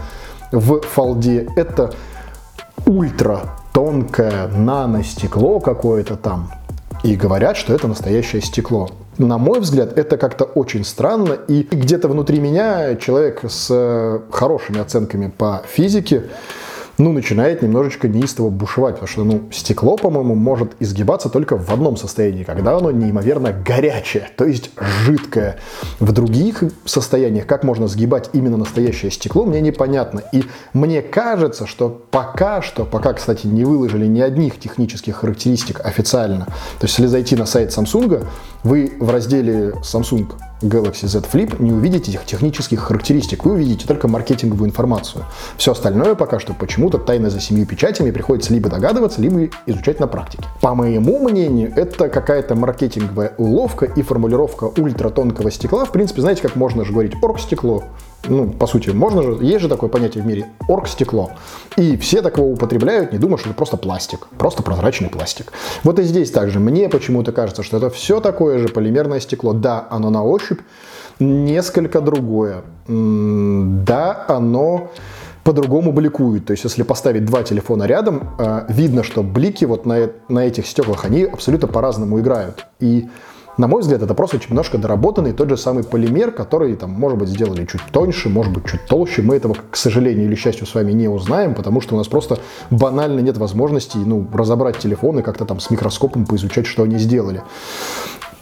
в 0.53 0.81
фолде. 0.81 1.49
Это 1.57 1.93
ультра 2.87 3.43
тонкое 3.73 4.49
наностекло 4.49 5.61
какое-то 5.61 6.17
там. 6.17 6.51
И 7.03 7.17
говорят, 7.17 7.57
что 7.57 7.73
это 7.73 7.89
настоящее 7.89 8.43
стекло. 8.43 8.91
На 9.21 9.37
мой 9.37 9.61
взгляд, 9.61 9.99
это 9.99 10.17
как-то 10.17 10.45
очень 10.45 10.83
странно. 10.83 11.35
И 11.47 11.69
где-то 11.71 12.09
внутри 12.09 12.41
меня 12.41 12.97
человек 12.97 13.43
с 13.47 14.23
хорошими 14.31 14.81
оценками 14.81 15.29
по 15.29 15.63
физике 15.69 16.23
ну, 17.01 17.13
начинает 17.13 17.63
немножечко 17.63 18.09
неистово 18.09 18.51
бушевать, 18.51 18.97
потому 18.97 19.09
что, 19.09 19.25
ну, 19.25 19.49
стекло, 19.53 19.97
по-моему, 19.97 20.35
может 20.35 20.73
изгибаться 20.81 21.31
только 21.31 21.57
в 21.57 21.71
одном 21.71 21.97
состоянии, 21.97 22.45
когда 22.45 22.77
оно 22.77 22.91
неимоверно 22.91 23.53
горячее, 23.53 24.29
то 24.37 24.45
есть 24.45 24.71
жидкое. 24.77 25.59
В 25.99 26.13
других 26.13 26.63
состояниях, 26.85 27.47
как 27.47 27.65
можно 27.65 27.89
сгибать 27.89 28.31
именно 28.35 28.59
настоящее 28.59 29.11
стекло, 29.11 29.47
мне 29.47 29.61
непонятно. 29.61 30.23
И 30.33 30.45
мне 30.75 31.01
кажется, 31.01 31.67
что 31.67 31.89
пока 32.11 32.61
что, 32.61 32.85
пока, 32.85 33.15
кстати, 33.15 33.47
не 33.47 33.65
выложили 33.65 34.07
ни 34.07 34.21
одних 34.21 34.61
технических 34.61 35.17
характеристик 35.17 35.81
официально, 35.85 36.45
то 36.45 36.87
есть 36.87 36.99
если 36.99 37.07
зайти 37.07 37.35
на 37.35 37.47
сайт 37.47 37.71
Samsung, 37.71 38.27
вы 38.63 38.93
в 39.01 39.11
разделе 39.11 39.71
Samsung 39.83 40.31
Galaxy 40.63 41.07
Z 41.07 41.21
Flip 41.33 41.63
не 41.63 41.73
увидите 41.73 42.11
этих 42.11 42.27
технических 42.27 42.81
характеристик, 42.81 43.45
вы 43.45 43.53
увидите 43.53 43.87
только 43.87 44.09
маркетинговую 44.09 44.69
информацию. 44.69 45.25
Все 45.57 45.73
остальное 45.73 46.15
пока 46.15 46.39
что 46.39 46.53
почему-то 46.53 46.99
тайно 46.99 47.31
за 47.31 47.41
семью 47.41 47.67
печатями 47.67 48.11
приходится 48.11 48.53
либо 48.53 48.69
догадываться, 48.69 49.21
либо 49.21 49.49
изучать 49.67 50.01
на 50.01 50.07
практике. 50.07 50.45
По 50.61 50.75
моему 50.75 51.19
мнению, 51.29 51.73
это 51.77 52.09
какая-то 52.09 52.55
маркетинговая 52.55 53.35
уловка 53.39 53.87
и 53.87 54.03
формулировка 54.03 54.65
ультратонкого 54.65 55.51
стекла. 55.51 55.85
В 55.85 55.93
принципе, 55.93 56.21
знаете, 56.21 56.43
как 56.43 56.57
можно 56.57 56.85
же 56.85 56.93
говорить 56.93 57.15
оргстекло, 57.23 57.85
ну, 58.29 58.51
по 58.51 58.67
сути, 58.67 58.91
можно 58.91 59.23
же, 59.23 59.39
есть 59.41 59.61
же 59.61 59.69
такое 59.69 59.89
понятие 59.89 60.23
в 60.23 60.27
мире, 60.27 60.47
оргстекло. 60.69 61.33
И 61.77 61.97
все 61.97 62.23
так 62.23 62.39
употребляют, 62.39 63.13
не 63.13 63.19
думая, 63.19 63.39
что 63.39 63.49
это 63.49 63.57
просто 63.57 63.77
пластик, 63.77 64.27
просто 64.39 64.63
прозрачный 64.63 65.09
пластик. 65.09 65.53
Вот 65.85 65.99
и 65.99 66.03
здесь 66.03 66.31
также 66.31 66.61
мне 66.61 66.89
почему-то 66.89 67.33
кажется, 67.33 67.63
что 67.63 67.79
это 67.79 67.91
все 67.91 68.21
такое 68.21 68.59
же 68.59 68.69
полимерное 68.69 69.21
стекло. 69.21 69.53
Да, 69.53 69.87
оно 69.91 70.11
на 70.11 70.23
ощупь 70.25 70.61
несколько 71.19 72.01
другое. 72.01 72.63
Да, 72.87 74.25
оно 74.29 74.91
по-другому 75.45 75.93
бликует. 75.93 76.47
То 76.47 76.53
есть, 76.53 76.65
если 76.65 76.83
поставить 76.83 77.25
два 77.25 77.43
телефона 77.43 77.85
рядом, 77.85 78.31
э, 78.39 78.67
видно, 78.69 79.03
что 79.03 79.23
блики 79.23 79.65
вот 79.65 79.87
на, 79.87 80.11
на 80.29 80.41
этих 80.41 80.67
стеклах, 80.67 81.05
они 81.05 81.25
абсолютно 81.25 81.67
по-разному 81.67 82.21
играют. 82.21 82.67
И 82.79 83.09
на 83.61 83.67
мой 83.67 83.83
взгляд, 83.83 84.03
это 84.03 84.15
просто 84.15 84.39
немножко 84.49 84.79
доработанный 84.79 85.35
тот 85.35 85.51
же 85.51 85.59
самый 85.59 85.85
полимер, 85.85 86.33
который, 86.33 86.75
там, 86.77 86.91
может 86.91 87.19
быть, 87.19 87.29
сделали 87.29 87.67
чуть 87.67 87.83
тоньше, 87.93 88.31
может 88.31 88.55
быть, 88.55 88.65
чуть 88.65 88.87
толще. 88.87 89.21
Мы 89.21 89.37
этого, 89.37 89.55
к 89.71 89.77
сожалению 89.77 90.25
или 90.25 90.35
счастью, 90.35 90.67
с 90.67 90.75
вами 90.75 90.93
не 90.93 91.09
узнаем, 91.09 91.55
потому 91.55 91.83
что 91.83 91.95
у 91.95 91.99
нас 91.99 92.09
просто 92.09 92.39
банально 92.71 93.21
нет 93.21 93.37
возможности 93.37 93.99
ну, 93.99 94.27
разобрать 94.33 94.79
телефоны, 94.79 95.23
как-то 95.23 95.45
там 95.45 95.61
с 95.61 95.71
микроскопом 95.71 96.25
поизучать, 96.25 96.67
что 96.67 96.85
они 96.85 96.97
сделали. 96.97 97.43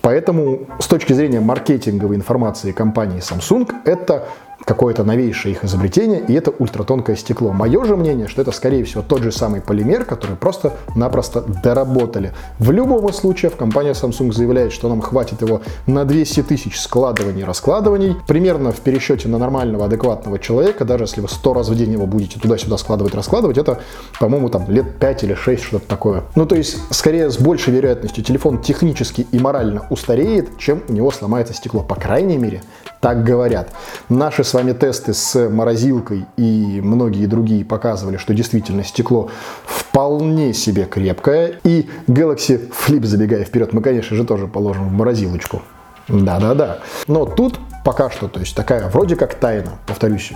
Поэтому 0.03 0.61
с 0.79 0.87
точки 0.87 1.13
зрения 1.13 1.41
маркетинговой 1.41 2.15
информации 2.15 2.71
компании 2.71 3.19
Samsung, 3.19 3.69
это 3.85 4.29
какое-то 4.65 5.05
новейшее 5.05 5.53
их 5.53 5.65
изобретение, 5.65 6.21
и 6.21 6.35
это 6.35 6.51
ультратонкое 6.51 7.17
стекло. 7.17 7.53
Мое 7.53 7.85
же 7.85 7.97
мнение, 7.97 8.29
что 8.29 8.43
это, 8.43 8.53
скорее 8.53 8.85
всего, 8.85 9.03
тот 9.03 9.23
же 9.23 9.33
самый 9.33 9.61
полимер, 9.61 10.05
который 10.05 10.37
просто-напросто 10.37 11.43
доработали. 11.63 12.33
В 12.59 12.71
любом 12.71 13.13
случае, 13.13 13.51
компания 13.51 13.93
Samsung 13.93 14.33
заявляет, 14.33 14.73
что 14.73 14.89
нам 14.89 15.01
хватит 15.01 15.41
его 15.43 15.63
на 15.87 16.05
200 16.05 16.43
тысяч 16.43 16.79
складываний 16.79 17.43
и 17.43 17.45
раскладываний. 17.45 18.17
Примерно 18.27 18.73
в 18.73 18.81
пересчете 18.81 19.29
на 19.29 19.39
нормального, 19.39 19.87
адекватного 19.87 20.39
человека, 20.39 20.85
даже 20.85 21.05
если 21.05 21.21
вы 21.21 21.29
100 21.29 21.55
раз 21.55 21.69
в 21.69 21.77
день 21.77 21.93
его 21.93 22.07
будете 22.07 22.39
туда-сюда 22.39 22.77
складывать, 22.79 23.15
раскладывать, 23.15 23.59
это, 23.59 23.81
по-моему, 24.21 24.49
там 24.49 24.69
лет 24.69 24.99
5 24.99 25.25
или 25.25 25.35
6, 25.35 25.63
что-то 25.63 25.87
такое. 25.87 26.25
Ну, 26.35 26.47
то 26.47 26.57
есть, 26.57 26.79
скорее, 26.91 27.31
с 27.31 27.39
большей 27.39 27.73
вероятностью 27.75 28.25
телефон 28.25 28.61
технически 28.61 29.27
и 29.31 29.39
морально 29.39 29.87
устареет, 29.91 30.59
чем 30.59 30.83
у 30.89 30.93
него 30.93 31.11
сломается 31.11 31.55
стекло. 31.55 31.83
По 31.83 31.95
крайней 31.95 32.37
мере, 32.37 32.63
так 33.01 33.25
говорят. 33.25 33.71
Наши 34.09 34.45
с 34.45 34.55
вами 34.55 34.73
тесты 34.73 35.15
с 35.15 35.49
морозилкой 35.49 36.27
и 36.37 36.81
многие 36.83 37.27
другие 37.27 37.65
показывали, 37.65 38.17
что 38.17 38.35
действительно 38.35 38.85
стекло 38.85 39.31
вполне 39.65 40.53
себе 40.53 40.85
крепкое. 40.85 41.61
И 41.65 41.89
Galaxy 42.07 42.71
Flip, 42.71 43.05
забегая 43.05 43.45
вперед, 43.45 43.73
мы, 43.73 43.83
конечно 43.83 44.17
же, 44.17 44.25
тоже 44.25 44.47
положим 44.47 44.89
в 44.89 44.93
морозилочку. 44.93 45.63
Да-да-да. 46.09 46.79
Но 47.07 47.27
тут 47.27 47.59
пока 47.85 48.11
что, 48.11 48.29
то 48.29 48.41
есть 48.41 48.57
такая 48.57 48.89
вроде 48.89 49.17
как 49.17 49.35
тайна, 49.35 49.73
повторюсь, 49.87 50.33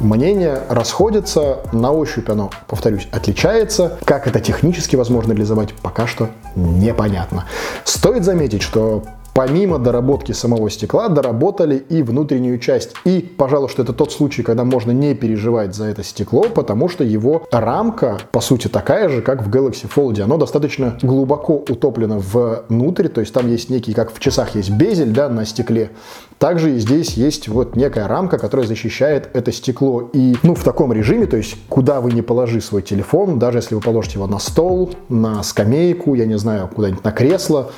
мнения 0.00 0.62
расходятся, 0.68 1.58
на 1.72 1.92
ощупь 1.92 2.28
оно, 2.28 2.50
повторюсь, 2.66 3.08
отличается. 3.10 3.98
Как 4.04 4.26
это 4.26 4.40
технически 4.40 4.96
возможно 4.96 5.32
реализовать, 5.32 5.74
пока 5.74 6.06
что 6.06 6.28
непонятно. 6.54 7.44
Стоит 7.84 8.24
заметить, 8.24 8.62
что 8.62 9.04
помимо 9.34 9.78
доработки 9.78 10.32
самого 10.32 10.70
стекла, 10.70 11.08
доработали 11.08 11.76
и 11.76 12.02
внутреннюю 12.02 12.58
часть. 12.58 12.94
И, 13.04 13.20
пожалуй, 13.20 13.68
что 13.68 13.82
это 13.82 13.92
тот 13.92 14.12
случай, 14.12 14.42
когда 14.42 14.64
можно 14.64 14.92
не 14.92 15.14
переживать 15.14 15.74
за 15.74 15.86
это 15.86 16.02
стекло, 16.02 16.44
потому 16.44 16.88
что 16.88 17.04
его 17.04 17.42
рамка, 17.50 18.18
по 18.30 18.40
сути, 18.40 18.68
такая 18.68 19.08
же, 19.08 19.20
как 19.20 19.42
в 19.42 19.50
Galaxy 19.50 19.90
Fold. 19.92 20.20
Оно 20.20 20.36
достаточно 20.36 20.96
глубоко 21.02 21.54
утоплено 21.56 22.20
внутрь, 22.20 23.08
то 23.08 23.20
есть 23.20 23.34
там 23.34 23.50
есть 23.50 23.68
некий, 23.68 23.92
как 23.92 24.14
в 24.14 24.20
часах 24.20 24.54
есть 24.54 24.70
безель, 24.70 25.10
да, 25.10 25.28
на 25.28 25.44
стекле. 25.44 25.90
Также 26.38 26.76
и 26.76 26.78
здесь 26.78 27.14
есть 27.14 27.48
вот 27.48 27.74
некая 27.76 28.06
рамка, 28.06 28.38
которая 28.38 28.66
защищает 28.66 29.30
это 29.34 29.50
стекло. 29.50 30.10
И, 30.12 30.36
ну, 30.42 30.54
в 30.54 30.62
таком 30.62 30.92
режиме, 30.92 31.26
то 31.26 31.36
есть 31.36 31.56
куда 31.68 32.00
вы 32.00 32.12
не 32.12 32.22
положи 32.22 32.60
свой 32.60 32.82
телефон, 32.82 33.38
даже 33.38 33.58
если 33.58 33.74
вы 33.74 33.80
положите 33.80 34.18
его 34.18 34.26
на 34.26 34.38
стол, 34.38 34.92
на 35.08 35.42
скамейку, 35.42 36.14
я 36.14 36.26
не 36.26 36.38
знаю, 36.38 36.68
куда-нибудь 36.72 37.02
на 37.02 37.12
кресло, 37.12 37.70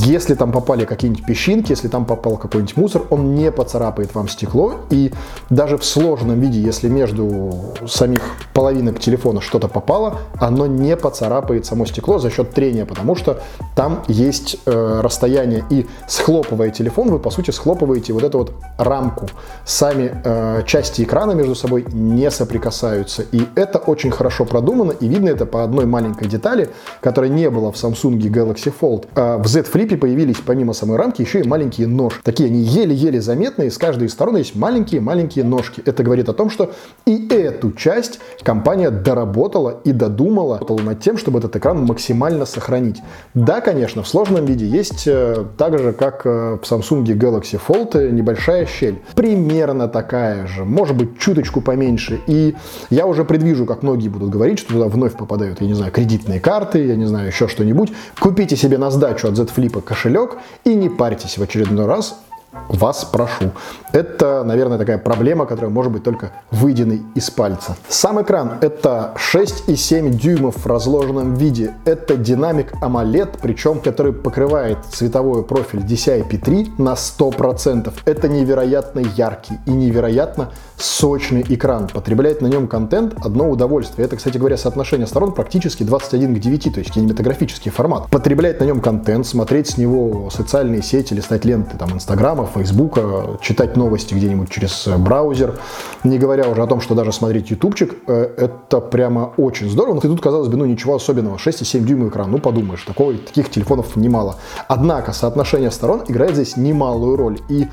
если 0.00 0.34
там 0.34 0.52
попали 0.52 0.84
какие-нибудь 0.84 1.24
песчинки, 1.24 1.72
если 1.72 1.88
там 1.88 2.04
попал 2.04 2.36
какой-нибудь 2.36 2.76
мусор, 2.76 3.02
он 3.10 3.34
не 3.34 3.50
поцарапает 3.50 4.14
вам 4.14 4.28
стекло. 4.28 4.74
И 4.90 5.12
даже 5.50 5.78
в 5.78 5.84
сложном 5.84 6.40
виде, 6.40 6.60
если 6.60 6.88
между 6.88 7.54
самих 7.86 8.20
половинок 8.52 9.00
телефона 9.00 9.40
что-то 9.40 9.68
попало, 9.68 10.18
оно 10.38 10.66
не 10.66 10.96
поцарапает 10.96 11.66
само 11.66 11.86
стекло 11.86 12.18
за 12.18 12.30
счет 12.30 12.52
трения, 12.52 12.84
потому 12.84 13.14
что 13.14 13.40
там 13.74 14.02
есть 14.08 14.58
э, 14.66 15.00
расстояние. 15.00 15.64
И 15.70 15.86
схлопывая 16.06 16.70
телефон, 16.70 17.10
вы 17.10 17.18
по 17.18 17.30
сути 17.30 17.50
схлопываете 17.50 18.12
вот 18.12 18.24
эту 18.24 18.38
вот 18.38 18.52
рамку. 18.76 19.28
Сами 19.64 20.12
э, 20.24 20.62
части 20.66 21.02
экрана 21.02 21.32
между 21.32 21.54
собой 21.54 21.86
не 21.92 22.30
соприкасаются. 22.30 23.22
И 23.32 23.42
это 23.54 23.78
очень 23.78 24.10
хорошо 24.10 24.44
продумано, 24.44 24.92
и 24.92 25.08
видно 25.08 25.28
это 25.28 25.46
по 25.46 25.64
одной 25.64 25.86
маленькой 25.86 26.28
детали, 26.28 26.70
которая 27.00 27.30
не 27.30 27.48
была 27.48 27.70
в 27.70 27.76
Samsung 27.76 28.18
Galaxy 28.18 28.72
Fold. 28.78 29.06
А 29.14 29.38
в 29.38 29.46
Z 29.46 29.62
флипе 29.78 29.96
появились 29.96 30.38
помимо 30.44 30.72
самой 30.72 30.98
рамки 30.98 31.22
еще 31.22 31.38
и 31.40 31.46
маленькие 31.46 31.86
ножки. 31.86 32.20
Такие 32.24 32.48
они 32.48 32.58
еле-еле 32.58 33.20
заметные, 33.20 33.70
с 33.70 33.78
каждой 33.78 34.08
стороны 34.08 34.38
есть 34.38 34.56
маленькие-маленькие 34.56 35.44
ножки. 35.44 35.80
Это 35.86 36.02
говорит 36.02 36.28
о 36.28 36.32
том, 36.32 36.50
что 36.50 36.72
и 37.06 37.28
эту 37.28 37.70
часть 37.70 38.18
компания 38.42 38.90
доработала 38.90 39.80
и 39.84 39.92
додумала 39.92 40.60
над 40.82 41.00
тем, 41.00 41.16
чтобы 41.16 41.38
этот 41.38 41.54
экран 41.54 41.84
максимально 41.84 42.44
сохранить. 42.44 43.00
Да, 43.34 43.60
конечно, 43.60 44.02
в 44.02 44.08
сложном 44.08 44.46
виде 44.46 44.66
есть 44.66 45.06
э, 45.06 45.44
так 45.56 45.78
же, 45.78 45.92
как 45.92 46.22
э, 46.24 46.58
в 46.60 46.68
Samsung 46.68 47.04
Galaxy 47.04 47.60
Fold, 47.64 47.96
э, 47.96 48.10
небольшая 48.10 48.66
щель. 48.66 49.00
Примерно 49.14 49.86
такая 49.86 50.48
же, 50.48 50.64
может 50.64 50.96
быть, 50.96 51.20
чуточку 51.20 51.60
поменьше. 51.60 52.20
И 52.26 52.56
я 52.90 53.06
уже 53.06 53.24
предвижу, 53.24 53.64
как 53.64 53.84
многие 53.84 54.08
будут 54.08 54.30
говорить, 54.30 54.58
что 54.58 54.72
туда 54.72 54.88
вновь 54.88 55.16
попадают, 55.16 55.60
я 55.60 55.68
не 55.68 55.74
знаю, 55.74 55.92
кредитные 55.92 56.40
карты, 56.40 56.84
я 56.84 56.96
не 56.96 57.04
знаю, 57.04 57.28
еще 57.28 57.46
что-нибудь. 57.46 57.92
Купите 58.18 58.56
себе 58.56 58.78
на 58.78 58.90
сдачу 58.90 59.28
от 59.28 59.36
Z 59.36 59.46
Клипа 59.58 59.80
кошелек 59.80 60.38
и 60.62 60.72
не 60.72 60.88
парьтесь 60.88 61.36
в 61.36 61.42
очередной 61.42 61.86
раз 61.86 62.22
вас 62.68 63.04
прошу. 63.04 63.52
Это, 63.92 64.42
наверное, 64.44 64.78
такая 64.78 64.98
проблема, 64.98 65.46
которая 65.46 65.70
может 65.70 65.92
быть 65.92 66.02
только 66.02 66.32
выйденной 66.50 67.02
из 67.14 67.30
пальца. 67.30 67.76
Сам 67.88 68.20
экран 68.22 68.58
это 68.60 69.14
6,7 69.16 70.10
дюймов 70.10 70.56
в 70.56 70.66
разложенном 70.66 71.34
виде. 71.34 71.74
Это 71.84 72.16
динамик 72.16 72.72
AMOLED, 72.82 73.38
причем 73.40 73.80
который 73.80 74.12
покрывает 74.12 74.78
цветовой 74.90 75.42
профиль 75.42 75.80
DCI-P3 75.80 76.72
на 76.78 76.94
100%. 76.94 77.92
Это 78.04 78.28
невероятно 78.28 79.00
яркий 79.00 79.58
и 79.66 79.70
невероятно 79.70 80.50
сочный 80.76 81.44
экран. 81.48 81.88
Потреблять 81.88 82.40
на 82.42 82.46
нем 82.46 82.68
контент 82.68 83.14
одно 83.24 83.50
удовольствие. 83.50 84.06
Это, 84.06 84.16
кстати 84.16 84.38
говоря, 84.38 84.56
соотношение 84.56 85.06
сторон 85.06 85.32
практически 85.32 85.82
21 85.82 86.36
к 86.36 86.38
9, 86.38 86.74
то 86.74 86.80
есть 86.80 86.92
кинематографический 86.92 87.70
формат. 87.70 88.08
Потреблять 88.10 88.60
на 88.60 88.64
нем 88.64 88.80
контент, 88.80 89.26
смотреть 89.26 89.70
с 89.70 89.78
него 89.78 90.28
социальные 90.30 90.82
сети, 90.82 91.14
листать 91.14 91.44
ленты 91.44 91.76
там 91.76 91.96
Инстаграма, 92.38 92.46
Фейсбука, 92.46 93.38
читать 93.40 93.76
новости 93.76 94.14
где-нибудь 94.14 94.50
через 94.50 94.86
браузер, 94.98 95.58
не 96.08 96.18
говоря 96.18 96.48
уже 96.48 96.62
о 96.62 96.66
том, 96.66 96.80
что 96.80 96.94
даже 96.94 97.12
смотреть 97.12 97.50
ютубчик, 97.50 97.94
э, 98.06 98.34
это 98.36 98.80
прямо 98.80 99.32
очень 99.36 99.70
здорово. 99.70 99.94
Но 99.94 100.00
тут, 100.00 100.20
казалось 100.20 100.48
бы, 100.48 100.56
ну 100.56 100.64
ничего 100.64 100.94
особенного, 100.94 101.36
6,7 101.36 101.80
дюйма 101.80 102.08
экран, 102.08 102.30
ну 102.30 102.38
подумаешь, 102.38 102.82
такого, 102.82 103.14
таких 103.14 103.50
телефонов 103.50 103.96
немало. 103.96 104.36
Однако 104.68 105.12
соотношение 105.12 105.70
сторон 105.70 106.02
играет 106.08 106.34
здесь 106.34 106.56
немалую 106.56 107.16
роль. 107.16 107.38
И 107.48 107.66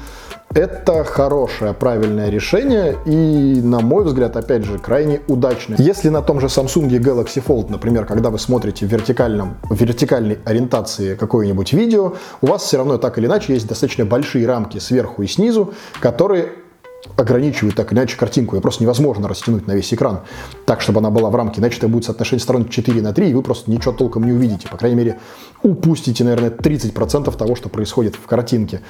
это 0.53 1.03
хорошее, 1.03 1.73
правильное 1.73 2.29
решение 2.29 2.95
и, 3.05 3.59
на 3.61 3.81
мой 3.81 4.05
взгляд, 4.05 4.37
опять 4.37 4.63
же, 4.63 4.79
крайне 4.79 5.19
удачное. 5.27 5.77
Если 5.77 6.09
на 6.09 6.21
том 6.21 6.39
же 6.39 6.47
Samsung 6.47 6.87
Galaxy 6.87 7.43
Fold, 7.45 7.69
например, 7.69 8.05
когда 8.05 8.29
вы 8.29 8.39
смотрите 8.39 8.85
в, 8.85 8.89
вертикальном, 8.89 9.57
в 9.63 9.75
вертикальной 9.75 10.39
ориентации 10.45 11.15
какое-нибудь 11.15 11.73
видео, 11.73 12.13
у 12.41 12.47
вас 12.47 12.63
все 12.63 12.77
равно 12.77 12.97
так 12.97 13.17
или 13.17 13.25
иначе 13.25 13.53
есть 13.53 13.67
достаточно 13.67 14.05
большие 14.05 14.47
рамки 14.47 14.77
сверху 14.77 15.23
и 15.23 15.27
снизу, 15.27 15.73
которые 15.99 16.53
ограничивают 17.15 17.75
так 17.75 17.91
или 17.91 17.99
иначе 17.99 18.17
картинку. 18.17 18.55
Ее 18.55 18.61
просто 18.61 18.83
невозможно 18.83 19.27
растянуть 19.27 19.67
на 19.67 19.73
весь 19.73 19.93
экран 19.93 20.21
так, 20.65 20.81
чтобы 20.81 20.99
она 20.99 21.09
была 21.09 21.29
в 21.29 21.35
рамке. 21.35 21.61
Иначе 21.61 21.77
это 21.77 21.87
будет 21.87 22.05
соотношение 22.05 22.41
сторон 22.41 22.67
4 22.67 23.01
на 23.01 23.13
3, 23.13 23.29
и 23.29 23.33
вы 23.33 23.41
просто 23.41 23.71
ничего 23.71 23.93
толком 23.93 24.25
не 24.25 24.31
увидите. 24.31 24.67
По 24.67 24.77
крайней 24.77 24.97
мере, 24.97 25.19
упустите, 25.63 26.23
наверное, 26.23 26.49
30% 26.49 27.35
того, 27.35 27.55
что 27.55 27.69
происходит 27.69 28.15
в 28.15 28.25
картинке. 28.25 28.81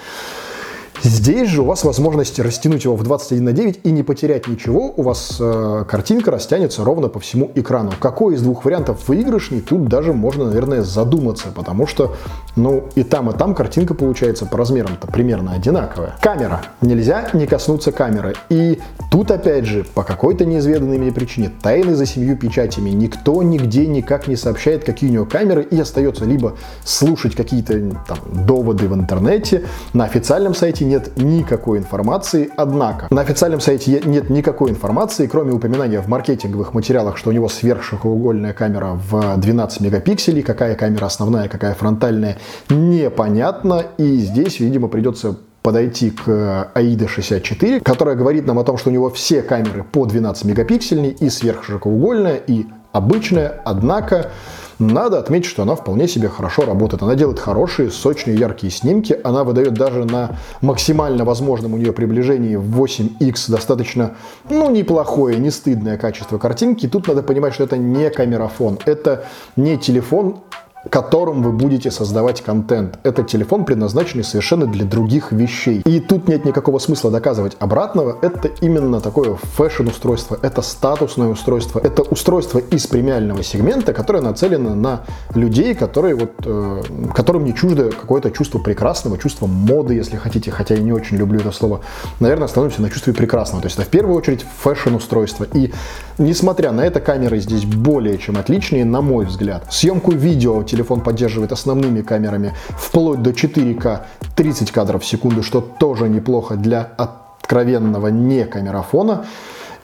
Здесь 1.03 1.49
же 1.49 1.61
у 1.61 1.65
вас 1.65 1.83
возможность 1.83 2.39
растянуть 2.39 2.85
его 2.85 2.95
в 2.95 3.03
21 3.03 3.43
на 3.43 3.51
9 3.51 3.79
и 3.83 3.91
не 3.91 4.03
потерять 4.03 4.47
ничего. 4.47 4.93
У 4.95 5.03
вас 5.03 5.37
э, 5.39 5.85
картинка 5.87 6.31
растянется 6.31 6.83
ровно 6.83 7.09
по 7.09 7.19
всему 7.19 7.51
экрану. 7.53 7.91
Какой 7.99 8.35
из 8.35 8.41
двух 8.41 8.65
вариантов 8.65 9.07
выигрышней, 9.07 9.61
тут 9.61 9.87
даже 9.87 10.13
можно, 10.13 10.45
наверное, 10.45 10.81
задуматься, 10.81 11.47
потому 11.53 11.85
что, 11.85 12.15
ну, 12.55 12.85
и 12.95 13.03
там, 13.03 13.29
и 13.29 13.37
там 13.37 13.53
картинка 13.53 13.93
получается 13.93 14.45
по 14.45 14.57
размерам-то 14.57 15.07
примерно 15.07 15.51
одинаковая. 15.51 16.15
Камера. 16.21 16.61
Нельзя 16.81 17.29
не 17.33 17.45
коснуться 17.45 17.91
камеры. 17.91 18.33
И 18.49 18.79
тут, 19.11 19.31
опять 19.31 19.65
же, 19.65 19.83
по 19.83 20.03
какой-то 20.03 20.45
неизведанной 20.45 20.97
мне 20.97 21.11
причине, 21.11 21.51
тайны 21.61 21.95
за 21.95 22.05
семью 22.05 22.37
печатями, 22.37 22.89
никто 22.91 23.43
нигде 23.43 23.85
никак 23.85 24.27
не 24.27 24.35
сообщает, 24.35 24.83
какие 24.83 25.09
у 25.09 25.13
него 25.13 25.25
камеры, 25.25 25.63
и 25.63 25.79
остается 25.79 26.25
либо 26.25 26.55
слушать 26.83 27.35
какие-то 27.35 27.73
там 28.07 28.17
доводы 28.45 28.87
в 28.87 28.95
интернете, 28.95 29.65
на 29.93 30.05
официальном 30.05 30.55
сайте 30.55 30.84
нет 30.85 31.17
никакой 31.17 31.79
информации, 31.79 32.49
однако 32.55 33.07
на 33.09 33.21
официальном 33.21 33.59
сайте 33.59 34.01
нет 34.05 34.29
никакой 34.29 34.71
информации, 34.71 35.27
кроме 35.27 35.51
упоминания 35.51 36.01
в 36.01 36.07
маркетинговых 36.07 36.73
материалах, 36.73 37.17
что 37.17 37.31
у 37.31 37.33
него 37.33 37.49
сверхширокоугольная 37.49 38.53
камера 38.53 38.99
в 39.09 39.37
12 39.37 39.81
мегапикселей, 39.81 40.41
какая 40.41 40.75
камера 40.75 41.05
основная, 41.05 41.47
какая 41.47 41.73
фронтальная, 41.73 42.37
непонятно, 42.69 43.83
и 43.97 44.17
здесь, 44.17 44.59
видимо, 44.59 44.87
придется 44.87 45.35
подойти 45.65 46.11
к 46.11 46.71
AIDA 46.75 47.07
64, 47.07 47.79
которая 47.81 48.15
говорит 48.15 48.45
нам 48.45 48.59
о 48.59 48.63
том, 48.63 48.77
что 48.77 48.91
у 48.91 48.93
него 48.93 49.09
все 49.09 49.41
камеры 49.41 49.83
по 49.83 50.05
12 50.05 50.45
мегапиксельные 50.45 51.11
и 51.11 51.29
сверхширокоугольная, 51.29 52.35
и 52.35 52.67
обычная, 52.91 53.61
однако 53.65 54.31
надо 54.79 55.19
отметить, 55.19 55.47
что 55.47 55.63
она 55.63 55.75
вполне 55.75 56.07
себе 56.07 56.27
хорошо 56.27 56.65
работает. 56.65 57.01
Она 57.03 57.15
делает 57.15 57.39
хорошие, 57.39 57.89
сочные, 57.89 58.37
яркие 58.37 58.71
снимки. 58.71 59.19
Она 59.23 59.43
выдает 59.43 59.73
даже 59.73 60.05
на 60.05 60.37
максимально 60.61 61.23
возможном 61.23 61.73
у 61.73 61.77
нее 61.77 61.93
приближении 61.93 62.55
в 62.55 62.81
8x 62.81 63.51
достаточно, 63.51 64.15
ну, 64.49 64.69
неплохое, 64.69 65.37
не 65.37 65.51
стыдное 65.51 65.97
качество 65.97 66.37
картинки. 66.37 66.87
Тут 66.87 67.07
надо 67.07 67.23
понимать, 67.23 67.53
что 67.53 67.63
это 67.63 67.77
не 67.77 68.09
камерафон. 68.09 68.79
Это 68.85 69.25
не 69.55 69.77
телефон 69.77 70.41
которым 70.89 71.41
вы 71.41 71.51
будете 71.51 71.91
создавать 71.91 72.41
контент. 72.41 72.99
Это 73.03 73.23
телефон, 73.23 73.65
предназначенный 73.65 74.23
совершенно 74.23 74.67
для 74.67 74.85
других 74.85 75.31
вещей. 75.31 75.81
И 75.85 75.99
тут 75.99 76.27
нет 76.27 76.45
никакого 76.45 76.79
смысла 76.79 77.11
доказывать 77.11 77.55
обратного. 77.59 78.17
Это 78.21 78.49
именно 78.61 79.01
такое 79.01 79.35
фэшн-устройство, 79.35 80.37
это 80.41 80.61
статусное 80.61 81.27
устройство, 81.29 81.79
это 81.79 82.03
устройство 82.03 82.59
из 82.59 82.87
премиального 82.87 83.43
сегмента, 83.43 83.93
которое 83.93 84.21
нацелено 84.21 84.75
на 84.75 85.05
людей, 85.33 85.75
которые 85.75 86.15
вот, 86.15 86.31
э, 86.45 86.81
которым 87.13 87.45
не 87.45 87.53
чуждо 87.53 87.91
какое-то 87.91 88.31
чувство 88.31 88.59
прекрасного, 88.59 89.17
чувство 89.17 89.47
моды, 89.47 89.95
если 89.95 90.17
хотите, 90.17 90.51
хотя 90.51 90.75
я 90.75 90.81
не 90.81 90.91
очень 90.91 91.17
люблю 91.17 91.39
это 91.39 91.51
слово. 91.51 91.81
Наверное, 92.19 92.45
остановимся 92.45 92.81
на 92.81 92.89
чувстве 92.89 93.13
прекрасного. 93.13 93.61
То 93.61 93.67
есть 93.67 93.77
это 93.77 93.87
в 93.87 93.89
первую 93.89 94.15
очередь 94.15 94.45
фэшн-устройство. 94.63 95.45
И 95.53 95.71
несмотря 96.17 96.71
на 96.71 96.81
это, 96.81 96.99
камеры 96.99 97.39
здесь 97.39 97.65
более 97.65 98.17
чем 98.17 98.37
отличные, 98.37 98.85
на 98.85 99.01
мой 99.01 99.25
взгляд. 99.25 99.65
Съемку 99.71 100.11
видео 100.11 100.63
телефон 100.75 101.01
поддерживает 101.01 101.51
основными 101.51 102.01
камерами 102.01 102.53
вплоть 102.77 103.21
до 103.21 103.31
4К 103.31 104.01
30 104.35 104.71
кадров 104.71 105.03
в 105.03 105.05
секунду, 105.05 105.41
что 105.41 105.61
тоже 105.61 106.09
неплохо 106.09 106.55
для 106.55 106.81
откровенного 106.97 108.07
не 108.09 108.45
камерафона. 108.45 109.25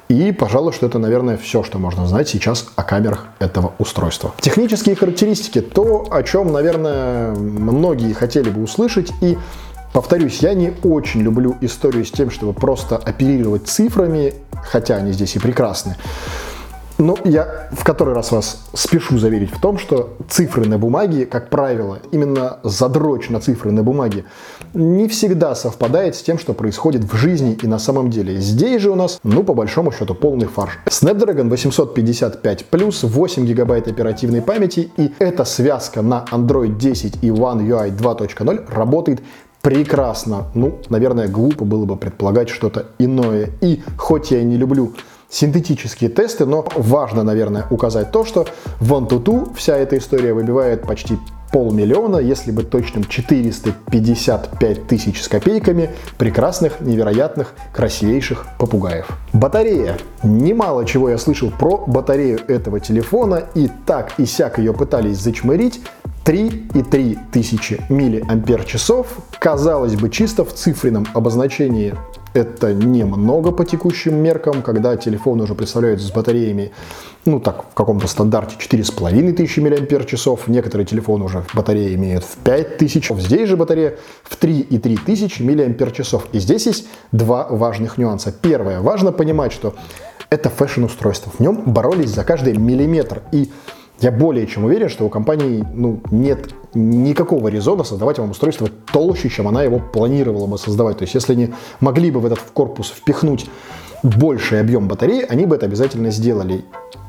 И, 0.10 0.34
пожалуй, 0.34 0.74
что 0.74 0.88
это, 0.88 1.00
наверное, 1.00 1.38
все, 1.38 1.64
что 1.64 1.80
можно 1.80 2.06
знать 2.06 2.28
сейчас 2.28 2.68
о 2.76 2.84
камерах 2.84 3.28
этого 3.40 3.72
устройства. 3.80 4.34
Технические 4.42 4.96
характеристики, 4.96 5.62
то, 5.62 6.06
о 6.12 6.22
чем, 6.24 6.52
наверное, 6.52 7.34
многие 7.34 8.12
хотели 8.12 8.50
бы 8.50 8.62
услышать. 8.62 9.12
И 9.22 9.38
Повторюсь, 9.94 10.40
я 10.40 10.54
не 10.54 10.74
очень 10.84 11.22
люблю 11.22 11.58
историю 11.60 12.06
с 12.06 12.12
тем, 12.12 12.32
чтобы 12.32 12.54
просто 12.54 12.96
оперировать 12.96 13.68
цифрами, 13.68 14.34
хотя 14.64 14.96
они 14.96 15.12
здесь 15.12 15.36
и 15.36 15.40
прекрасны. 15.40 15.98
Ну, 16.98 17.18
я 17.24 17.70
в 17.72 17.84
который 17.84 18.14
раз 18.14 18.32
вас 18.32 18.64
спешу 18.74 19.18
заверить 19.18 19.52
в 19.52 19.60
том, 19.60 19.78
что 19.78 20.16
цифры 20.30 20.68
на 20.68 20.78
бумаге, 20.78 21.26
как 21.26 21.50
правило, 21.50 22.00
именно 22.12 22.60
задрочь 22.64 23.30
на 23.30 23.40
цифры 23.40 23.72
на 23.72 23.84
бумаге, 23.84 24.26
не 24.74 25.08
всегда 25.08 25.56
совпадает 25.56 26.16
с 26.16 26.22
тем, 26.22 26.38
что 26.38 26.54
происходит 26.54 27.04
в 27.04 27.16
жизни 27.16 27.58
и 27.62 27.68
на 27.68 27.80
самом 27.80 28.10
деле. 28.10 28.40
Здесь 28.40 28.82
же 28.82 28.92
у 28.92 28.96
нас, 28.96 29.20
ну, 29.24 29.44
по 29.44 29.54
большому 29.54 29.92
счету, 29.92 30.16
полный 30.16 30.48
фарш. 30.48 30.80
Snapdragon 30.88 31.50
855 31.50 32.66
плюс 32.66 33.04
8 33.04 33.46
гигабайт 33.46 33.88
оперативной 33.88 34.42
памяти, 34.42 34.92
и 34.98 35.14
эта 35.20 35.44
связка 35.46 36.02
на 36.02 36.26
Android 36.32 36.78
10 36.78 37.24
и 37.24 37.30
One 37.30 37.66
UI 37.66 37.96
2.0 37.96 38.74
работает 38.74 39.22
прекрасно. 39.62 40.48
Ну, 40.54 40.80
наверное, 40.90 41.28
глупо 41.28 41.66
было 41.66 41.86
бы 41.86 41.96
предполагать 41.96 42.50
что-то 42.50 42.88
иное. 43.00 43.50
И 43.62 43.82
хоть 43.98 44.32
я 44.32 44.40
и 44.40 44.44
не 44.44 44.58
люблю 44.58 44.94
синтетические 45.32 46.10
тесты, 46.10 46.46
но 46.46 46.66
важно, 46.76 47.24
наверное, 47.24 47.66
указать 47.70 48.12
то, 48.12 48.26
что 48.26 48.46
в 48.80 48.94
Antutu 48.94 49.56
вся 49.56 49.78
эта 49.78 49.98
история 49.98 50.34
выбивает 50.34 50.84
почти 50.84 51.18
полмиллиона, 51.52 52.18
если 52.18 52.52
быть 52.52 52.70
точным 52.70 53.04
455 53.04 54.88
тысяч 54.88 55.22
с 55.22 55.28
копейками 55.28 55.90
прекрасных, 56.18 56.80
невероятных, 56.82 57.54
красивейших 57.74 58.46
попугаев. 58.58 59.08
Батарея. 59.34 59.98
Немало 60.24 60.86
чего 60.86 61.10
я 61.10 61.18
слышал 61.18 61.52
про 61.52 61.84
батарею 61.88 62.40
этого 62.48 62.80
телефона, 62.80 63.44
и 63.56 63.70
так 63.86 64.14
и 64.18 64.26
сяк 64.26 64.60
ее 64.60 64.74
пытались 64.74 65.18
зачмырить. 65.18 65.82
3,3 66.26 67.18
тысячи 67.32 67.82
миллиампер-часов. 67.90 69.08
Казалось 69.40 69.96
бы, 69.96 70.10
чисто 70.10 70.46
в 70.46 70.54
цифренном 70.54 71.08
обозначении 71.14 71.96
это 72.34 72.74
немного 72.74 73.52
по 73.52 73.66
текущим 73.66 74.16
меркам, 74.16 74.62
когда 74.62 74.96
телефоны 74.96 75.44
уже 75.44 75.56
представляются 75.56 76.08
с 76.08 76.12
батареями, 76.12 76.72
ну 77.26 77.40
так, 77.40 77.66
в 77.72 77.74
каком-то 77.74 78.08
стандарте 78.08 78.56
4,5 78.58 79.34
тысячи 79.34 79.60
мАч. 79.60 80.48
Некоторые 80.48 80.86
телефоны 80.86 81.26
уже 81.26 81.44
батареи 81.54 81.94
имеют 81.96 82.24
в 82.24 82.38
5 82.38 82.78
тысяч. 82.78 83.10
Здесь 83.10 83.50
же 83.50 83.58
батарея 83.58 83.96
в 84.24 84.42
3,3 84.42 85.00
тысячи 85.06 85.42
мАч. 85.42 86.24
И 86.32 86.40
здесь 86.40 86.68
есть 86.68 86.88
два 87.12 87.48
важных 87.50 87.98
нюанса. 87.98 88.32
Первое. 88.32 88.80
Важно 88.80 89.12
понимать, 89.12 89.52
что 89.52 89.76
это 90.30 90.50
фэшн-устройство. 90.50 91.32
В 91.32 91.40
нем 91.42 91.64
боролись 91.66 92.12
за 92.12 92.24
каждый 92.24 92.56
миллиметр. 92.56 93.22
И 93.34 93.52
я 94.02 94.12
более 94.12 94.48
чем 94.48 94.66
уверен, 94.66 94.90
что 94.90 95.06
у 95.06 95.10
компании 95.10 95.64
ну, 95.74 96.02
нет 96.10 96.54
никакого 96.74 97.48
резона 97.50 97.84
создавать 97.84 98.18
вам 98.18 98.32
устройство 98.32 98.68
толще, 98.92 99.30
чем 99.30 99.48
она 99.48 99.64
его 99.64 99.80
планировала 99.80 100.48
бы 100.48 100.58
создавать. 100.58 100.98
То 100.98 101.04
есть 101.04 101.14
если 101.14 101.34
они 101.34 101.54
могли 101.80 102.12
бы 102.12 102.20
в 102.20 102.26
этот 102.26 102.40
корпус 102.54 102.90
впихнуть 102.90 103.46
больший 104.04 104.60
объем 104.60 104.88
батареи, 104.88 105.26
они 105.28 105.46
бы 105.46 105.56
это 105.56 105.66
обязательно 105.66 106.12
сделали 106.12 106.66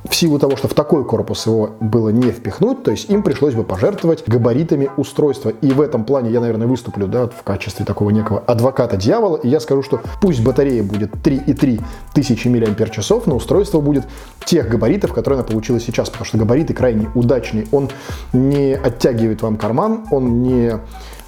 в 0.09 0.15
силу 0.15 0.39
того, 0.39 0.57
что 0.57 0.69
в 0.69 0.75
такой 0.75 1.05
корпус 1.05 1.47
его 1.47 1.71
было 1.81 2.09
не 2.09 2.33
впихнуть, 2.33 2.83
то 2.83 2.91
есть 2.91 3.09
им 3.09 3.23
пришлось 3.23 3.55
бы 3.55 3.63
пожертвовать 3.63 4.25
габаритами 4.27 4.91
устройства. 4.97 5.51
И 5.51 5.71
в 5.71 5.81
этом 5.81 6.05
плане 6.05 6.31
я, 6.31 6.41
наверное, 6.41 6.67
выступлю 6.67 7.07
да, 7.07 7.29
в 7.29 7.43
качестве 7.45 7.85
такого 7.85 8.11
некого 8.11 8.41
адвоката 8.41 8.97
дьявола, 8.97 9.37
и 9.37 9.49
я 9.49 9.61
скажу, 9.61 9.83
что 9.83 10.01
пусть 10.21 10.43
батарея 10.43 10.83
будет 10.83 11.13
3,3 11.15 11.81
тысячи 12.15 12.49
мАч, 12.49 13.27
но 13.27 13.37
устройство 13.37 13.81
будет 13.81 14.05
тех 14.45 14.69
габаритов, 14.69 15.13
которые 15.13 15.39
она 15.39 15.49
получила 15.49 15.79
сейчас, 15.79 16.11
потому 16.11 16.27
что 16.27 16.39
габариты 16.39 16.75
крайне 16.75 17.09
удачные. 17.15 17.67
Он 17.71 17.89
не 18.33 18.75
оттягивает 18.75 19.43
вам 19.43 19.57
карман, 19.57 20.05
он 20.11 20.43
не 20.43 20.81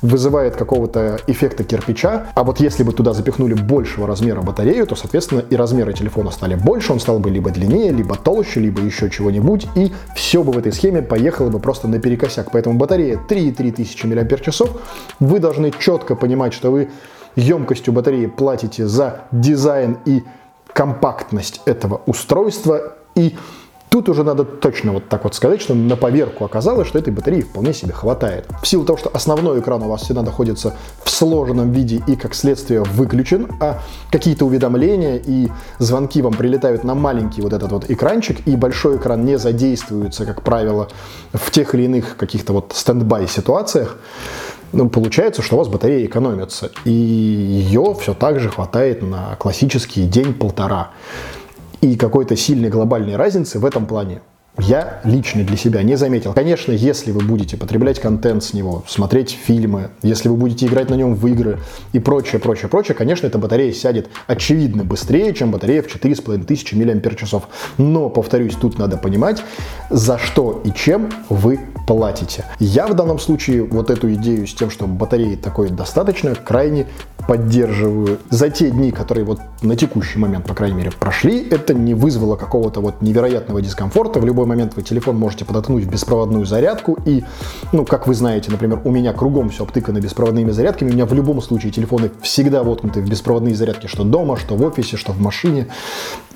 вызывает 0.04 0.54
какого-то 0.54 1.18
эффекта 1.26 1.64
кирпича. 1.64 2.26
А 2.34 2.44
вот 2.44 2.60
если 2.60 2.82
бы 2.82 2.92
туда 2.92 3.14
запихнули 3.14 3.54
большего 3.54 4.06
размера 4.06 4.42
батарею, 4.42 4.86
то, 4.86 4.96
соответственно, 4.96 5.40
и 5.40 5.56
размеры 5.56 5.94
телефона 5.94 6.30
стали 6.30 6.56
больше, 6.56 6.92
он 6.92 7.00
стал 7.00 7.18
бы 7.20 7.30
либо 7.30 7.50
длиннее, 7.50 7.90
либо 7.90 8.14
толще, 8.14 8.60
либо 8.60 8.82
еще 8.82 9.08
чего-нибудь, 9.08 9.66
и 9.74 9.92
все 10.14 10.42
бы 10.42 10.52
в 10.52 10.58
этой 10.58 10.72
схеме 10.72 11.00
поехало 11.00 11.48
бы 11.48 11.58
просто 11.58 11.88
наперекосяк. 11.88 12.50
Поэтому 12.50 12.78
батарея 12.78 13.16
3,3 13.16 13.72
тысячи 13.72 14.06
мАч, 14.06 14.70
вы 15.20 15.40
должны 15.40 15.72
четко 15.78 16.16
понимать, 16.16 16.52
что 16.52 16.70
вы 16.70 16.90
емкостью 17.34 17.94
батареи 17.94 18.26
платите 18.26 18.86
за 18.86 19.22
дизайн 19.32 19.96
и 20.04 20.22
компактность 20.74 21.62
этого 21.64 22.02
устройства, 22.04 22.92
и 23.14 23.36
Тут 23.94 24.08
уже 24.08 24.24
надо 24.24 24.44
точно 24.44 24.90
вот 24.90 25.08
так 25.08 25.22
вот 25.22 25.36
сказать, 25.36 25.62
что 25.62 25.72
на 25.72 25.94
поверку 25.94 26.44
оказалось, 26.44 26.88
что 26.88 26.98
этой 26.98 27.12
батареи 27.12 27.42
вполне 27.42 27.72
себе 27.72 27.92
хватает. 27.92 28.44
В 28.60 28.66
силу 28.66 28.84
того, 28.84 28.98
что 28.98 29.08
основной 29.14 29.60
экран 29.60 29.84
у 29.84 29.88
вас 29.88 30.02
всегда 30.02 30.22
находится 30.22 30.74
в 31.04 31.10
сложенном 31.10 31.70
виде 31.70 32.02
и 32.08 32.16
как 32.16 32.34
следствие 32.34 32.82
выключен, 32.82 33.46
а 33.60 33.80
какие-то 34.10 34.46
уведомления 34.46 35.22
и 35.24 35.48
звонки 35.78 36.22
вам 36.22 36.32
прилетают 36.34 36.82
на 36.82 36.96
маленький 36.96 37.40
вот 37.40 37.52
этот 37.52 37.70
вот 37.70 37.88
экранчик, 37.88 38.44
и 38.48 38.56
большой 38.56 38.96
экран 38.96 39.24
не 39.24 39.38
задействуется, 39.38 40.26
как 40.26 40.42
правило, 40.42 40.88
в 41.32 41.52
тех 41.52 41.72
или 41.76 41.84
иных 41.84 42.16
каких-то 42.16 42.52
вот 42.52 42.72
standby 42.74 43.28
ситуациях, 43.28 43.98
ну, 44.72 44.88
получается, 44.88 45.40
что 45.40 45.54
у 45.54 45.58
вас 45.58 45.68
батарея 45.68 46.04
экономится, 46.04 46.72
и 46.84 46.90
ее 46.90 47.94
все 48.00 48.12
так 48.12 48.40
же 48.40 48.48
хватает 48.48 49.02
на 49.02 49.36
классический 49.36 50.04
день-полтора. 50.04 50.90
И 51.84 51.96
какой-то 51.96 52.34
сильной 52.34 52.70
глобальной 52.70 53.16
разницы 53.16 53.58
в 53.58 53.64
этом 53.66 53.84
плане 53.84 54.22
я 54.58 55.00
лично 55.04 55.42
для 55.42 55.56
себя 55.56 55.82
не 55.82 55.96
заметил. 55.96 56.32
Конечно, 56.32 56.70
если 56.70 57.10
вы 57.10 57.20
будете 57.20 57.56
потреблять 57.56 58.00
контент 58.00 58.44
с 58.44 58.54
него, 58.54 58.84
смотреть 58.86 59.30
фильмы, 59.30 59.90
если 60.02 60.28
вы 60.28 60.36
будете 60.36 60.66
играть 60.66 60.90
на 60.90 60.94
нем 60.94 61.16
в 61.16 61.26
игры 61.26 61.58
и 61.92 61.98
прочее, 61.98 62.40
прочее, 62.40 62.68
прочее, 62.68 62.94
конечно, 62.94 63.26
эта 63.26 63.38
батарея 63.38 63.72
сядет 63.72 64.08
очевидно 64.28 64.84
быстрее, 64.84 65.34
чем 65.34 65.50
батарея 65.50 65.82
в 65.82 65.88
4500 65.88 66.72
мАч. 66.72 67.42
Но, 67.78 68.08
повторюсь, 68.08 68.54
тут 68.54 68.78
надо 68.78 68.96
понимать, 68.96 69.42
за 69.90 70.18
что 70.18 70.62
и 70.64 70.72
чем 70.72 71.10
вы 71.28 71.58
платите. 71.86 72.44
Я 72.60 72.86
в 72.86 72.94
данном 72.94 73.18
случае 73.18 73.64
вот 73.64 73.90
эту 73.90 74.12
идею 74.14 74.46
с 74.46 74.54
тем, 74.54 74.70
что 74.70 74.86
батареи 74.86 75.34
такой 75.34 75.68
достаточно, 75.68 76.34
крайне 76.34 76.86
поддерживаю. 77.26 78.18
За 78.30 78.50
те 78.50 78.70
дни, 78.70 78.90
которые 78.90 79.24
вот 79.24 79.40
на 79.62 79.76
текущий 79.76 80.18
момент, 80.18 80.46
по 80.46 80.54
крайней 80.54 80.76
мере, 80.76 80.90
прошли, 80.92 81.46
это 81.48 81.74
не 81.74 81.94
вызвало 81.94 82.36
какого-то 82.36 82.80
вот 82.80 83.02
невероятного 83.02 83.60
дискомфорта. 83.62 84.20
В 84.20 84.24
любой 84.44 84.56
момент 84.56 84.76
вы 84.76 84.82
телефон 84.82 85.16
можете 85.16 85.44
подоткнуть 85.44 85.84
в 85.84 85.90
беспроводную 85.90 86.44
зарядку. 86.44 86.98
И, 87.06 87.24
ну, 87.72 87.84
как 87.84 88.06
вы 88.06 88.14
знаете, 88.14 88.50
например, 88.50 88.80
у 88.84 88.90
меня 88.90 89.12
кругом 89.12 89.48
все 89.48 89.64
обтыкано 89.64 90.00
беспроводными 90.00 90.50
зарядками. 90.50 90.90
У 90.90 90.92
меня 90.92 91.06
в 91.06 91.14
любом 91.14 91.40
случае 91.40 91.72
телефоны 91.72 92.10
всегда 92.22 92.62
воткнуты 92.62 93.00
в 93.00 93.08
беспроводные 93.08 93.54
зарядки, 93.54 93.86
что 93.86 94.04
дома, 94.04 94.36
что 94.36 94.56
в 94.56 94.62
офисе, 94.62 94.96
что 94.96 95.12
в 95.12 95.20
машине. 95.20 95.68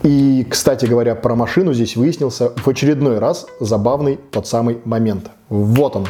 И, 0.02 0.46
кстати 0.48 0.86
говоря, 0.86 1.14
про 1.14 1.34
машину 1.34 1.74
здесь 1.74 1.96
выяснился 1.96 2.52
в 2.56 2.68
очередной 2.68 3.18
раз 3.18 3.46
забавный 3.60 4.18
тот 4.30 4.46
самый 4.46 4.78
момент. 4.84 5.30
Вот 5.48 5.96
он. 5.96 6.06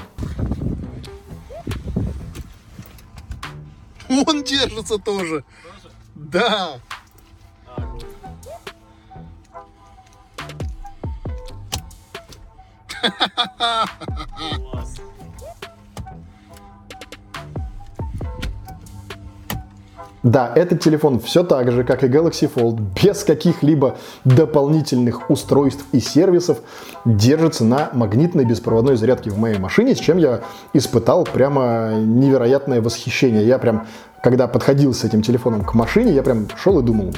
Он 4.26 4.42
держится 4.44 4.98
тоже. 4.98 5.44
Да. 6.14 6.78
Да, 20.24 20.52
этот 20.54 20.80
телефон 20.80 21.20
все 21.20 21.44
так 21.44 21.70
же, 21.70 21.84
как 21.84 22.02
и 22.02 22.08
Galaxy 22.08 22.50
Fold, 22.52 22.80
без 23.02 23.22
каких-либо 23.22 23.96
дополнительных 24.24 25.30
устройств 25.30 25.84
и 25.92 26.00
сервисов, 26.00 26.58
держится 27.04 27.64
на 27.64 27.90
магнитной 27.92 28.44
беспроводной 28.44 28.96
зарядке 28.96 29.30
в 29.30 29.38
моей 29.38 29.58
машине, 29.58 29.94
с 29.94 29.98
чем 29.98 30.18
я 30.18 30.40
испытал 30.72 31.24
прямо 31.24 31.94
невероятное 31.94 32.82
восхищение. 32.82 33.46
Я 33.46 33.58
прям 33.58 33.87
когда 34.22 34.48
подходил 34.48 34.94
с 34.94 35.04
этим 35.04 35.22
телефоном 35.22 35.64
к 35.64 35.74
машине, 35.74 36.12
я 36.12 36.22
прям 36.22 36.48
шел 36.57 36.78
и 36.81 36.83
думал, 36.83 37.12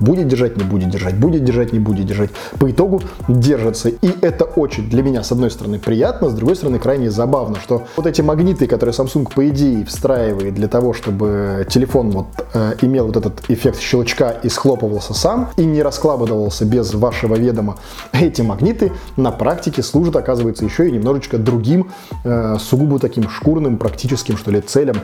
будет 0.00 0.28
держать, 0.28 0.56
не 0.56 0.64
будет 0.64 0.90
держать, 0.90 1.16
будет 1.16 1.44
держать, 1.44 1.72
не 1.72 1.78
будет 1.78 2.06
держать. 2.06 2.30
По 2.58 2.70
итогу 2.70 3.02
держится. 3.28 3.88
И 3.88 4.10
это 4.20 4.44
очень 4.44 4.88
для 4.88 5.02
меня, 5.02 5.22
с 5.22 5.32
одной 5.32 5.50
стороны, 5.50 5.78
приятно, 5.78 6.30
с 6.30 6.34
другой 6.34 6.56
стороны, 6.56 6.78
крайне 6.78 7.10
забавно, 7.10 7.56
что 7.60 7.84
вот 7.96 8.06
эти 8.06 8.22
магниты, 8.22 8.66
которые 8.66 8.94
Samsung, 8.94 9.32
по 9.32 9.48
идее, 9.48 9.84
встраивает 9.84 10.54
для 10.54 10.68
того, 10.68 10.92
чтобы 10.92 11.66
телефон 11.68 12.10
вот 12.10 12.26
э, 12.54 12.74
имел 12.82 13.06
вот 13.06 13.16
этот 13.16 13.48
эффект 13.48 13.80
щелчка 13.80 14.30
и 14.30 14.48
схлопывался 14.48 15.14
сам, 15.14 15.50
и 15.56 15.64
не 15.64 15.82
раскладывался 15.82 16.64
без 16.64 16.92
вашего 16.94 17.34
ведома, 17.36 17.76
эти 18.12 18.42
магниты 18.42 18.92
на 19.16 19.30
практике 19.30 19.82
служат, 19.82 20.16
оказывается, 20.16 20.64
еще 20.64 20.88
и 20.88 20.92
немножечко 20.92 21.38
другим, 21.38 21.90
э, 22.24 22.56
сугубо 22.58 22.98
таким 22.98 23.28
шкурным, 23.28 23.76
практическим, 23.76 24.36
что 24.36 24.50
ли, 24.50 24.60
целям. 24.60 24.96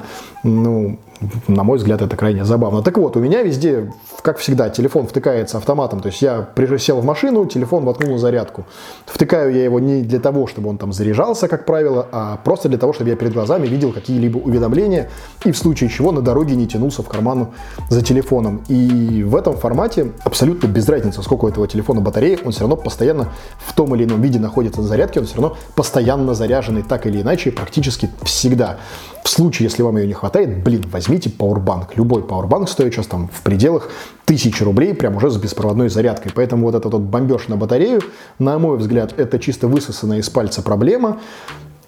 Ну, 0.45 0.99
на 1.49 1.65
мой 1.65 1.79
взгляд, 1.79 2.03
это 2.03 2.17
крайне 2.17 2.45
забавно. 2.45 2.83
Так 2.83 2.99
вот, 2.99 3.17
у 3.17 3.21
меня 3.21 3.43
везде, 3.43 3.93
как 4.23 4.39
всегда, 4.39 4.71
телефон 4.71 5.07
втыкается 5.07 5.59
автоматом. 5.59 6.01
То 6.01 6.09
есть 6.09 6.23
я 6.23 6.49
сел 6.79 7.01
в 7.01 7.05
машину, 7.05 7.47
телефон 7.47 7.85
воткнул 7.85 8.13
на 8.13 8.19
зарядку. 8.19 8.65
Втыкаю 9.07 9.55
я 9.55 9.65
его 9.65 9.81
не 9.81 10.03
для 10.03 10.21
того, 10.21 10.47
чтобы 10.47 10.71
он 10.71 10.79
там 10.79 10.93
заряжался, 10.93 11.49
как 11.49 11.65
правило, 11.67 12.07
а 12.13 12.39
просто 12.39 12.69
для 12.69 12.79
того, 12.79 12.93
чтобы 12.93 13.11
я 13.11 13.17
перед 13.17 13.33
глазами 13.33 13.67
видел 13.67 13.93
какие-либо 13.93 14.39
уведомления 14.39 15.11
и 15.45 15.53
в 15.53 15.59
случае 15.59 15.91
чего 15.91 16.13
на 16.13 16.21
дороге 16.21 16.57
не 16.57 16.67
тянулся 16.67 17.03
в 17.03 17.09
карман 17.09 17.49
за 17.89 18.03
телефоном. 18.03 18.63
И 18.69 19.23
в 19.23 19.37
этом 19.37 19.57
формате 19.57 20.13
абсолютно 20.25 20.67
без 20.67 20.89
разницы, 20.89 21.23
сколько 21.23 21.45
у 21.45 21.49
этого 21.49 21.67
телефона 21.69 22.01
батареи, 22.01 22.39
он 22.45 22.53
все 22.53 22.61
равно 22.61 22.77
постоянно 22.77 23.29
в 23.59 23.73
том 23.75 23.95
или 23.95 24.05
ином 24.05 24.21
виде 24.21 24.39
находится 24.39 24.81
на 24.81 24.89
зарядке, 24.89 25.21
он 25.21 25.27
все 25.27 25.37
равно 25.37 25.57
постоянно 25.75 26.35
заряженный 26.35 26.83
так 26.83 27.07
или 27.07 27.21
иначе 27.23 27.51
практически 27.51 28.11
всегда. 28.23 28.79
В 29.25 29.29
случае, 29.29 29.69
если 29.69 29.83
вам 29.83 29.97
ее 29.99 30.07
не 30.07 30.15
хватает, 30.15 30.63
блин, 30.65 30.83
возьмите 31.13 31.31
Powerbank. 31.31 31.89
Любой 31.97 32.23
Powerbank 32.23 32.69
стоит 32.69 32.95
сейчас 32.95 33.07
там 33.07 33.29
в 33.33 33.43
пределах 33.43 33.91
тысячи 34.25 34.63
рублей, 34.63 34.95
прям 34.95 35.17
уже 35.17 35.31
с 35.31 35.37
беспроводной 35.37 35.91
зарядкой. 35.91 36.33
Поэтому 36.35 36.67
вот 36.67 36.75
этот 36.75 36.93
вот 36.93 37.03
бомбеж 37.03 37.49
на 37.49 37.57
батарею, 37.57 38.01
на 38.39 38.59
мой 38.59 38.79
взгляд, 38.79 39.13
это 39.19 39.39
чисто 39.39 39.69
высосанная 39.69 40.19
из 40.19 40.31
пальца 40.31 40.63
проблема. 40.63 41.19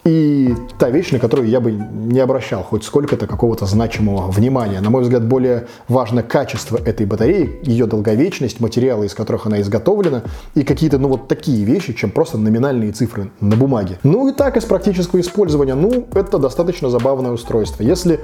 И 0.05 0.55
та 0.79 0.91
вещь, 0.91 1.13
на 1.13 1.19
которую 1.19 1.49
я 1.49 1.61
бы 1.61 1.73
не 1.73 2.21
обращал 2.21 2.63
хоть 2.63 2.85
сколько-то 2.85 3.27
какого-то 3.27 3.65
значимого 3.65 4.31
внимания. 4.31 4.83
На 4.83 4.91
мой 4.91 5.03
взгляд, 5.03 5.27
более 5.27 5.67
важно 5.89 6.23
качество 6.23 6.77
этой 6.77 7.07
батареи, 7.07 7.61
ее 7.63 7.87
долговечность, 7.87 8.61
материалы, 8.61 9.07
из 9.07 9.15
которых 9.15 9.47
она 9.47 9.63
изготовлена, 9.63 10.25
и 10.55 10.63
какие-то, 10.63 10.99
ну, 10.99 11.09
вот 11.09 11.29
такие 11.29 11.65
вещи, 11.65 11.95
чем 11.95 12.11
просто 12.11 12.37
номинальные 12.37 12.93
цифры 12.93 13.31
на 13.41 13.57
бумаге. 13.57 13.99
Ну 14.03 14.29
и 14.29 14.33
так, 14.33 14.59
из 14.59 14.65
практического 14.65 15.21
использования, 15.21 15.75
ну, 15.75 16.07
это 16.13 16.37
достаточно 16.37 16.91
забавное 16.91 17.31
устройство. 17.31 17.83
Если 17.83 18.21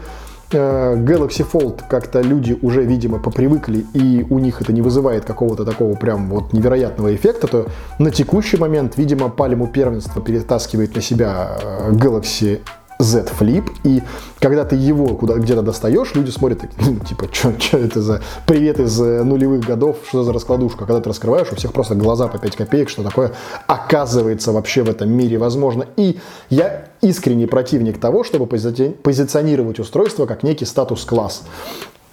Galaxy 0.59 1.47
Fold 1.51 1.83
как-то 1.89 2.21
люди 2.21 2.59
уже, 2.63 2.85
видимо, 2.85 3.19
попривыкли, 3.19 3.87
и 3.95 4.27
у 4.29 4.39
них 4.39 4.61
это 4.61 4.73
не 4.73 4.83
вызывает 4.83 5.25
какого-то 5.25 5.65
такого 5.65 5.95
прям 5.95 6.29
вот 6.29 6.53
невероятного 6.53 7.15
эффекта, 7.15 7.47
то 7.47 7.67
на 7.99 8.11
текущий 8.11 8.57
момент, 8.57 8.97
видимо, 8.97 9.29
пальму 9.29 9.69
первенства 9.69 10.23
перетаскивает 10.23 10.95
на 10.95 11.03
себя 11.03 11.59
э, 11.63 11.93
Galaxy 11.93 12.61
Z 13.01 13.27
Flip, 13.39 13.69
и 13.83 14.03
когда 14.39 14.65
ты 14.65 14.77
его 14.77 15.09
куда 15.09 15.35
где-то 15.35 15.63
достаешь, 15.63 16.15
люди 16.15 16.31
смотрят, 16.31 16.61
ну, 16.79 16.97
типа, 16.97 17.29
что 17.33 17.79
это 17.79 18.03
за 18.03 18.23
привет 18.47 18.79
из 18.79 19.01
э, 19.01 19.23
нулевых 19.23 19.65
годов, 19.65 19.97
что 20.09 20.23
за 20.23 20.33
раскладушка. 20.33 20.87
Когда 20.87 21.01
ты 21.01 21.09
раскрываешь, 21.09 21.49
у 21.51 21.57
всех 21.57 21.73
просто 21.73 21.95
глаза 21.95 22.29
по 22.29 22.39
5 22.39 22.57
копеек, 22.57 22.91
что 22.91 23.03
такое 23.03 23.33
оказывается 23.67 24.53
вообще 24.53 24.83
в 24.83 24.91
этом 24.91 25.11
мире 25.11 25.39
возможно. 25.39 25.87
И 25.97 26.19
я 26.51 26.85
искренний 27.01 27.47
противник 27.47 27.99
того, 27.99 28.25
чтобы 28.25 28.47
позиционировать 28.47 29.79
устройство 29.79 30.27
как 30.27 30.43
некий 30.43 30.67
статус-класс. 30.67 31.43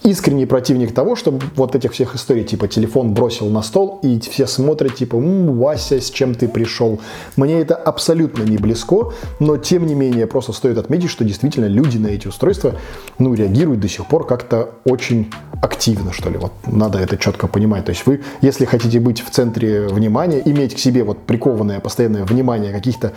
Искренний 0.04 0.46
противник 0.46 0.94
того, 0.94 1.16
чтобы 1.16 1.42
вот 1.56 1.76
этих 1.76 1.92
всех 1.92 2.16
историй, 2.16 2.44
типа 2.44 2.68
телефон 2.68 3.14
бросил 3.14 3.50
на 3.50 3.62
стол, 3.62 4.00
и 4.04 4.20
все 4.20 4.48
смотрят, 4.48 4.96
типа, 4.96 5.18
М, 5.18 5.58
Вася, 5.58 6.00
с 6.00 6.10
чем 6.10 6.36
ты 6.36 6.48
пришел. 6.48 7.00
Мне 7.36 7.60
это 7.60 7.76
абсолютно 7.76 8.44
не 8.44 8.58
близко, 8.58 9.12
но 9.40 9.58
тем 9.58 9.86
не 9.86 9.96
менее 9.96 10.28
просто 10.28 10.54
стоит 10.54 10.78
отметить, 10.78 11.10
что 11.10 11.26
действительно 11.26 11.66
люди 11.66 11.98
на 11.98 12.08
эти 12.08 12.28
устройства, 12.28 12.76
ну, 13.20 13.34
реагируют 13.34 13.82
до 13.82 13.90
сих 13.90 14.06
пор 14.06 14.26
как-то 14.26 14.70
очень 14.86 15.32
активно, 15.62 16.14
что 16.14 16.30
ли. 16.30 16.38
Вот 16.38 16.54
надо 16.66 17.00
это 17.00 17.18
четко 17.18 17.48
понимать. 17.48 17.86
То 17.86 17.92
есть 17.92 18.06
вы, 18.06 18.22
если 18.42 18.66
хотите 18.66 19.00
быть 19.00 19.22
в 19.22 19.30
центре 19.30 19.88
внимания, 19.88 20.42
иметь 20.46 20.76
к 20.76 20.80
себе 20.80 21.04
вот 21.04 21.20
прикованное 21.20 21.80
постоянное 21.80 22.24
внимание 22.24 22.72
каких-то 22.72 23.14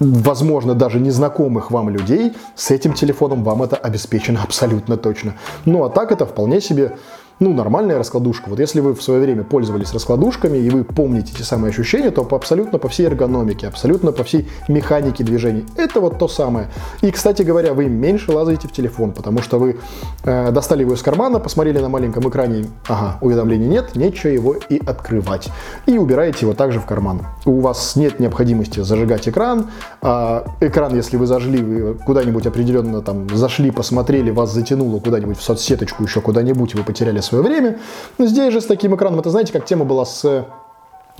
возможно, 0.00 0.74
даже 0.74 0.98
незнакомых 0.98 1.70
вам 1.70 1.90
людей, 1.90 2.32
с 2.54 2.70
этим 2.70 2.94
телефоном 2.94 3.44
вам 3.44 3.62
это 3.62 3.76
обеспечено 3.76 4.42
абсолютно 4.42 4.96
точно. 4.96 5.34
Ну 5.66 5.84
а 5.84 5.90
так 5.90 6.10
это 6.10 6.26
вполне 6.26 6.60
себе 6.60 6.96
ну, 7.40 7.54
нормальная 7.54 7.96
раскладушка. 7.96 8.50
Вот 8.50 8.60
если 8.60 8.80
вы 8.80 8.94
в 8.94 9.02
свое 9.02 9.20
время 9.20 9.44
пользовались 9.44 9.94
раскладушками 9.94 10.58
и 10.58 10.68
вы 10.68 10.84
помните 10.84 11.32
эти 11.34 11.42
самые 11.42 11.70
ощущения, 11.70 12.10
то 12.10 12.22
по, 12.22 12.36
абсолютно 12.36 12.78
по 12.78 12.88
всей 12.88 13.06
эргономике, 13.06 13.66
абсолютно 13.66 14.12
по 14.12 14.24
всей 14.24 14.46
механике 14.68 15.24
движений. 15.24 15.64
Это 15.76 16.00
вот 16.00 16.18
то 16.18 16.28
самое. 16.28 16.68
И, 17.00 17.10
кстати 17.10 17.42
говоря, 17.42 17.72
вы 17.72 17.86
меньше 17.86 18.30
лазаете 18.30 18.68
в 18.68 18.72
телефон, 18.72 19.12
потому 19.12 19.40
что 19.40 19.58
вы 19.58 19.78
э, 20.22 20.52
достали 20.52 20.82
его 20.82 20.92
из 20.92 21.00
кармана, 21.00 21.40
посмотрели 21.40 21.78
на 21.78 21.88
маленьком 21.88 22.28
экране, 22.28 22.66
ага, 22.86 23.16
уведомлений 23.22 23.66
нет, 23.66 23.96
нечего 23.96 24.30
его 24.30 24.56
и 24.68 24.78
открывать. 24.78 25.48
И 25.86 25.96
убираете 25.96 26.40
его 26.42 26.52
также 26.52 26.78
в 26.78 26.84
карман. 26.84 27.22
У 27.46 27.60
вас 27.60 27.96
нет 27.96 28.20
необходимости 28.20 28.80
зажигать 28.80 29.26
экран. 29.26 29.70
А 30.02 30.44
экран, 30.60 30.94
если 30.94 31.16
вы 31.16 31.24
зажгли, 31.24 31.62
вы 31.62 31.94
куда-нибудь 31.94 32.46
определенно 32.46 33.00
там 33.00 33.34
зашли, 33.34 33.70
посмотрели, 33.70 34.30
вас 34.30 34.52
затянуло 34.52 35.00
куда-нибудь 35.00 35.38
в 35.38 35.42
соцсеточку, 35.42 36.02
еще 36.02 36.20
куда-нибудь, 36.20 36.74
вы 36.74 36.82
потеряли 36.82 37.20
свое 37.30 37.44
время. 37.44 37.78
Но 38.18 38.26
здесь 38.26 38.52
же 38.52 38.60
с 38.60 38.66
таким 38.66 38.94
экраном, 38.94 39.20
это 39.20 39.30
знаете, 39.30 39.52
как 39.52 39.64
тема 39.64 39.84
была 39.84 40.04
с 40.04 40.46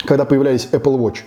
когда 0.04 0.24
появлялись 0.24 0.68
Apple 0.72 0.98
Watch. 0.98 1.18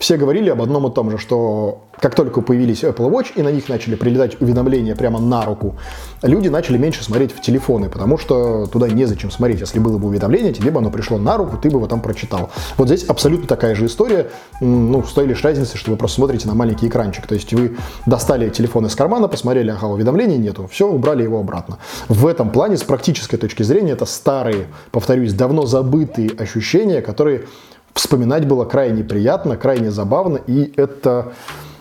Все 0.00 0.16
говорили 0.16 0.48
об 0.48 0.62
одном 0.62 0.86
и 0.86 0.94
том 0.94 1.10
же, 1.10 1.18
что 1.18 1.82
как 2.00 2.14
только 2.14 2.40
появились 2.40 2.84
Apple 2.84 3.10
Watch 3.10 3.32
и 3.36 3.42
на 3.42 3.52
них 3.52 3.68
начали 3.68 3.96
прилетать 3.96 4.40
уведомления 4.40 4.96
прямо 4.96 5.20
на 5.20 5.44
руку, 5.44 5.76
люди 6.22 6.48
начали 6.48 6.78
меньше 6.78 7.04
смотреть 7.04 7.32
в 7.32 7.42
телефоны, 7.42 7.90
потому 7.90 8.16
что 8.16 8.66
туда 8.66 8.88
незачем 8.88 9.30
смотреть. 9.30 9.60
Если 9.60 9.78
было 9.78 9.98
бы 9.98 10.08
уведомление, 10.08 10.54
тебе 10.54 10.70
бы 10.70 10.78
оно 10.78 10.90
пришло 10.90 11.18
на 11.18 11.36
руку, 11.36 11.58
ты 11.58 11.68
бы 11.68 11.76
его 11.76 11.86
там 11.86 12.00
прочитал. 12.00 12.48
Вот 12.78 12.88
здесь 12.88 13.04
абсолютно 13.04 13.46
такая 13.46 13.74
же 13.74 13.84
история, 13.84 14.30
ну, 14.62 15.04
с 15.04 15.12
той 15.12 15.26
лишь 15.26 15.44
разницей, 15.44 15.78
что 15.78 15.90
вы 15.90 15.98
просто 15.98 16.16
смотрите 16.16 16.48
на 16.48 16.54
маленький 16.54 16.88
экранчик. 16.88 17.26
То 17.26 17.34
есть 17.34 17.52
вы 17.52 17.76
достали 18.06 18.48
телефон 18.48 18.86
из 18.86 18.94
кармана, 18.94 19.28
посмотрели, 19.28 19.70
ага, 19.70 19.84
уведомлений 19.84 20.38
нету, 20.38 20.66
все, 20.72 20.88
убрали 20.88 21.24
его 21.24 21.38
обратно. 21.38 21.76
В 22.08 22.26
этом 22.26 22.48
плане, 22.48 22.78
с 22.78 22.82
практической 22.82 23.36
точки 23.36 23.64
зрения, 23.64 23.92
это 23.92 24.06
старые, 24.06 24.68
повторюсь, 24.92 25.34
давно 25.34 25.66
забытые 25.66 26.30
ощущения, 26.38 27.02
которые 27.02 27.44
вспоминать 27.94 28.46
было 28.46 28.64
крайне 28.64 29.04
приятно, 29.04 29.56
крайне 29.56 29.90
забавно, 29.90 30.38
и 30.46 30.72
это, 30.76 31.32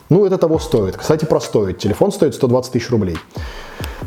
ну, 0.09 0.25
это 0.25 0.37
того 0.37 0.59
стоит. 0.59 0.97
Кстати, 0.97 1.25
про 1.25 1.39
стоит. 1.39 1.79
Телефон 1.79 2.11
стоит 2.11 2.35
120 2.35 2.73
тысяч 2.73 2.89
рублей. 2.89 3.17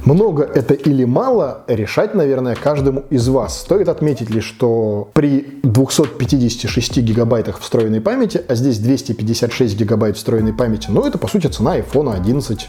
Много 0.04 0.42
это 0.42 0.74
или 0.74 1.04
мало, 1.04 1.62
решать, 1.68 2.14
наверное, 2.14 2.56
каждому 2.56 3.04
из 3.10 3.28
вас. 3.28 3.60
Стоит 3.60 3.88
отметить 3.88 4.30
лишь, 4.30 4.44
что 4.44 5.10
при 5.12 5.60
256 5.62 6.98
гигабайтах 6.98 7.60
встроенной 7.60 8.00
памяти, 8.00 8.42
а 8.48 8.54
здесь 8.56 8.78
256 8.78 9.76
гигабайт 9.76 10.16
встроенной 10.16 10.52
памяти, 10.52 10.88
ну, 10.90 11.06
это, 11.06 11.18
по 11.18 11.28
сути, 11.28 11.46
цена 11.46 11.78
iPhone 11.78 12.14
11 12.16 12.68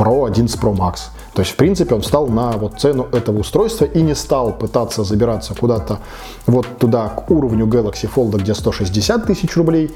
Pro, 0.00 0.26
11 0.26 0.58
Pro 0.58 0.74
Max. 0.74 1.10
То 1.34 1.42
есть, 1.42 1.52
в 1.52 1.56
принципе, 1.56 1.94
он 1.94 2.02
стал 2.02 2.26
на 2.28 2.52
вот 2.52 2.80
цену 2.80 3.06
этого 3.12 3.40
устройства 3.40 3.84
и 3.84 4.00
не 4.00 4.14
стал 4.14 4.52
пытаться 4.52 5.04
забираться 5.04 5.54
куда-то 5.54 5.98
вот 6.46 6.66
туда, 6.78 7.08
к 7.08 7.30
уровню 7.30 7.66
Galaxy 7.66 8.08
Fold, 8.12 8.38
где 8.38 8.54
160 8.54 9.26
тысяч 9.26 9.56
рублей. 9.56 9.90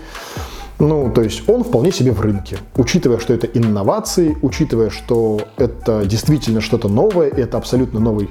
Ну, 0.79 1.11
то 1.11 1.23
есть 1.23 1.49
он 1.49 1.65
вполне 1.65 1.91
себе 1.93 2.13
в 2.13 2.21
рынке. 2.21 2.59
Учитывая, 2.77 3.19
что 3.19 3.33
это 3.33 3.47
инновации, 3.47 4.37
учитывая, 4.43 4.91
что 4.91 5.41
это 5.57 6.05
действительно 6.05 6.61
что-то 6.61 6.89
новое, 6.89 7.29
это 7.29 7.57
абсолютно 7.57 8.01
новый 8.01 8.29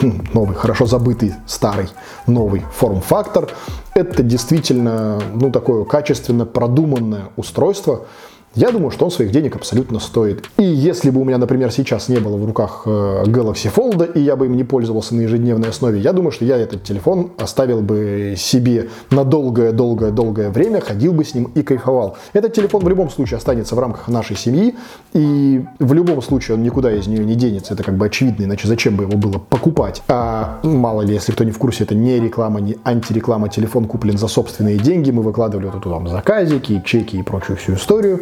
хм, 0.00 0.22
новый, 0.32 0.54
хорошо 0.54 0.86
забытый, 0.86 1.34
старый, 1.46 1.88
новый 2.26 2.62
форм-фактор. 2.72 3.48
Это 3.94 4.22
действительно, 4.22 5.20
ну, 5.34 5.50
такое 5.50 5.84
качественно 5.84 6.46
продуманное 6.46 7.30
устройство, 7.36 8.06
я 8.54 8.70
думаю, 8.70 8.90
что 8.90 9.04
он 9.04 9.10
своих 9.10 9.30
денег 9.30 9.56
абсолютно 9.56 10.00
стоит. 10.00 10.44
И 10.56 10.64
если 10.64 11.10
бы 11.10 11.20
у 11.20 11.24
меня, 11.24 11.38
например, 11.38 11.70
сейчас 11.70 12.08
не 12.08 12.18
было 12.18 12.36
в 12.36 12.44
руках 12.44 12.82
э, 12.86 13.24
Galaxy 13.26 13.72
Fold, 13.72 14.12
и 14.14 14.20
я 14.20 14.36
бы 14.36 14.46
им 14.46 14.56
не 14.56 14.64
пользовался 14.64 15.14
на 15.14 15.20
ежедневной 15.20 15.68
основе, 15.68 16.00
я 16.00 16.12
думаю, 16.12 16.32
что 16.32 16.44
я 16.44 16.56
этот 16.56 16.82
телефон 16.82 17.30
оставил 17.38 17.82
бы 17.82 18.34
себе 18.36 18.88
на 19.10 19.24
долгое-долгое-долгое 19.24 20.50
время, 20.50 20.80
ходил 20.80 21.12
бы 21.12 21.24
с 21.24 21.34
ним 21.34 21.50
и 21.54 21.62
кайфовал. 21.62 22.16
Этот 22.32 22.54
телефон 22.54 22.82
в 22.84 22.88
любом 22.88 23.10
случае 23.10 23.36
останется 23.36 23.74
в 23.76 23.78
рамках 23.78 24.08
нашей 24.08 24.36
семьи, 24.36 24.74
и 25.12 25.64
в 25.78 25.92
любом 25.92 26.22
случае 26.22 26.56
он 26.56 26.62
никуда 26.62 26.90
из 26.90 27.06
нее 27.06 27.24
не 27.24 27.34
денется. 27.34 27.74
Это 27.74 27.84
как 27.84 27.96
бы 27.96 28.06
очевидно, 28.06 28.44
иначе 28.44 28.66
зачем 28.66 28.96
бы 28.96 29.04
его 29.04 29.16
было 29.18 29.38
покупать? 29.38 30.02
А 30.08 30.58
мало 30.62 31.02
ли, 31.02 31.14
если 31.14 31.32
кто 31.32 31.44
не 31.44 31.52
в 31.52 31.58
курсе, 31.58 31.84
это 31.84 31.94
не 31.94 32.18
реклама, 32.18 32.60
не 32.60 32.76
антиреклама. 32.84 33.48
Телефон 33.48 33.84
куплен 33.84 34.18
за 34.18 34.26
собственные 34.26 34.78
деньги. 34.78 35.10
Мы 35.10 35.22
выкладывали 35.22 35.66
вот 35.66 35.82
туда 35.82 35.96
там 35.96 36.08
заказики, 36.08 36.82
чеки 36.84 37.18
и 37.18 37.22
прочую 37.22 37.56
всю 37.56 37.74
историю. 37.74 38.20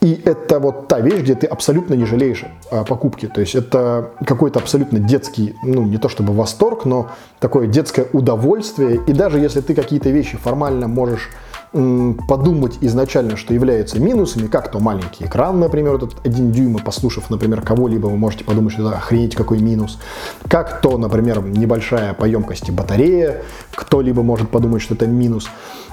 И 0.00 0.20
это 0.24 0.58
вот 0.58 0.88
та 0.88 1.00
вещь, 1.00 1.20
где 1.20 1.34
ты 1.34 1.46
абсолютно 1.46 1.94
не 1.94 2.06
жалеешь 2.06 2.44
о 2.70 2.84
покупке. 2.84 3.28
То 3.28 3.40
есть 3.40 3.54
это 3.54 4.10
какой-то 4.26 4.58
абсолютно 4.58 4.98
детский, 4.98 5.54
ну 5.62 5.82
не 5.82 5.98
то 5.98 6.08
чтобы 6.08 6.32
восторг, 6.32 6.86
но 6.86 7.08
такое 7.38 7.66
детское 7.66 8.06
удовольствие. 8.12 9.00
И 9.06 9.12
даже 9.12 9.38
если 9.38 9.60
ты 9.60 9.74
какие-то 9.74 10.10
вещи 10.10 10.36
формально 10.36 10.88
можешь 10.88 11.28
подумать 11.72 12.78
изначально, 12.80 13.36
что 13.36 13.54
является 13.54 14.00
минусами, 14.00 14.48
как 14.48 14.72
то 14.72 14.80
маленький 14.80 15.24
экран, 15.24 15.60
например, 15.60 15.94
этот 15.94 16.16
1 16.24 16.50
дюйм, 16.50 16.78
послушав, 16.78 17.30
например, 17.30 17.60
кого-либо, 17.60 18.08
вы 18.08 18.16
можете 18.16 18.42
подумать, 18.44 18.72
что 18.72 18.88
это 18.88 18.96
охренеть 18.96 19.36
какой 19.36 19.60
минус. 19.60 20.00
Как 20.48 20.80
то, 20.80 20.98
например, 20.98 21.40
небольшая 21.42 22.12
по 22.14 22.24
емкости 22.24 22.72
батарея, 22.72 23.42
кто-либо 23.72 24.24
может 24.24 24.50
подумать, 24.50 24.82
что 24.82 24.94
это 24.94 25.06
минус. 25.06 25.48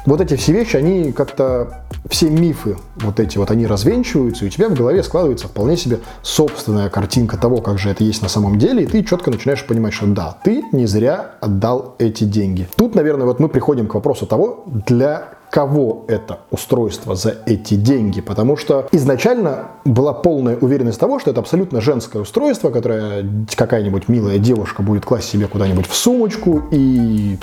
Вот 0.07 0.19
эти 0.19 0.35
все 0.35 0.53
вещи, 0.53 0.77
они 0.77 1.11
как-то, 1.11 1.85
все 2.10 2.29
мифы 2.29 2.77
вот 2.95 3.19
эти 3.19 3.38
вот, 3.38 3.51
они 3.51 3.67
развенчиваются, 3.67 4.45
и 4.45 4.47
у 4.47 4.51
тебя 4.51 4.69
в 4.69 4.73
голове 4.73 5.03
складывается 5.03 5.47
вполне 5.47 5.77
себе 5.77 5.99
собственная 6.21 6.89
картинка 6.89 7.38
того, 7.38 7.57
как 7.57 7.79
же 7.79 7.89
это 7.89 8.03
есть 8.03 8.21
на 8.21 8.29
самом 8.29 8.57
деле, 8.57 8.83
и 8.83 8.86
ты 8.86 9.03
четко 9.03 9.31
начинаешь 9.31 9.65
понимать, 9.65 9.93
что 9.93 10.07
да, 10.07 10.38
ты 10.43 10.63
не 10.71 10.86
зря 10.86 11.31
отдал 11.41 11.95
эти 11.99 12.23
деньги. 12.23 12.67
Тут, 12.75 12.95
наверное, 12.95 13.25
вот 13.25 13.39
мы 13.39 13.49
приходим 13.49 13.88
к 13.88 13.93
вопросу 13.93 14.25
того, 14.25 14.63
для 14.65 15.29
кого 15.49 16.05
это 16.07 16.39
устройство 16.51 17.15
за 17.15 17.38
эти 17.45 17.75
деньги, 17.75 18.21
потому 18.21 18.57
что 18.57 18.88
изначально 18.91 19.69
была 19.86 20.13
полная 20.13 20.57
уверенность 20.57 20.99
того, 20.99 21.19
что 21.19 21.31
это 21.31 21.39
абсолютно 21.39 21.81
женское 21.81 22.21
устройство, 22.21 22.69
которое 22.69 23.25
какая-нибудь 23.55 24.10
милая 24.10 24.39
девушка 24.39 24.81
будет 24.81 25.05
класть 25.05 25.29
себе 25.29 25.47
куда-нибудь 25.47 25.88
в 25.88 25.95
сумочку 25.95 26.63
и 26.71 27.38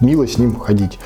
мило 0.00 0.26
с 0.26 0.38
ним 0.38 0.58
ходить. 0.58 0.98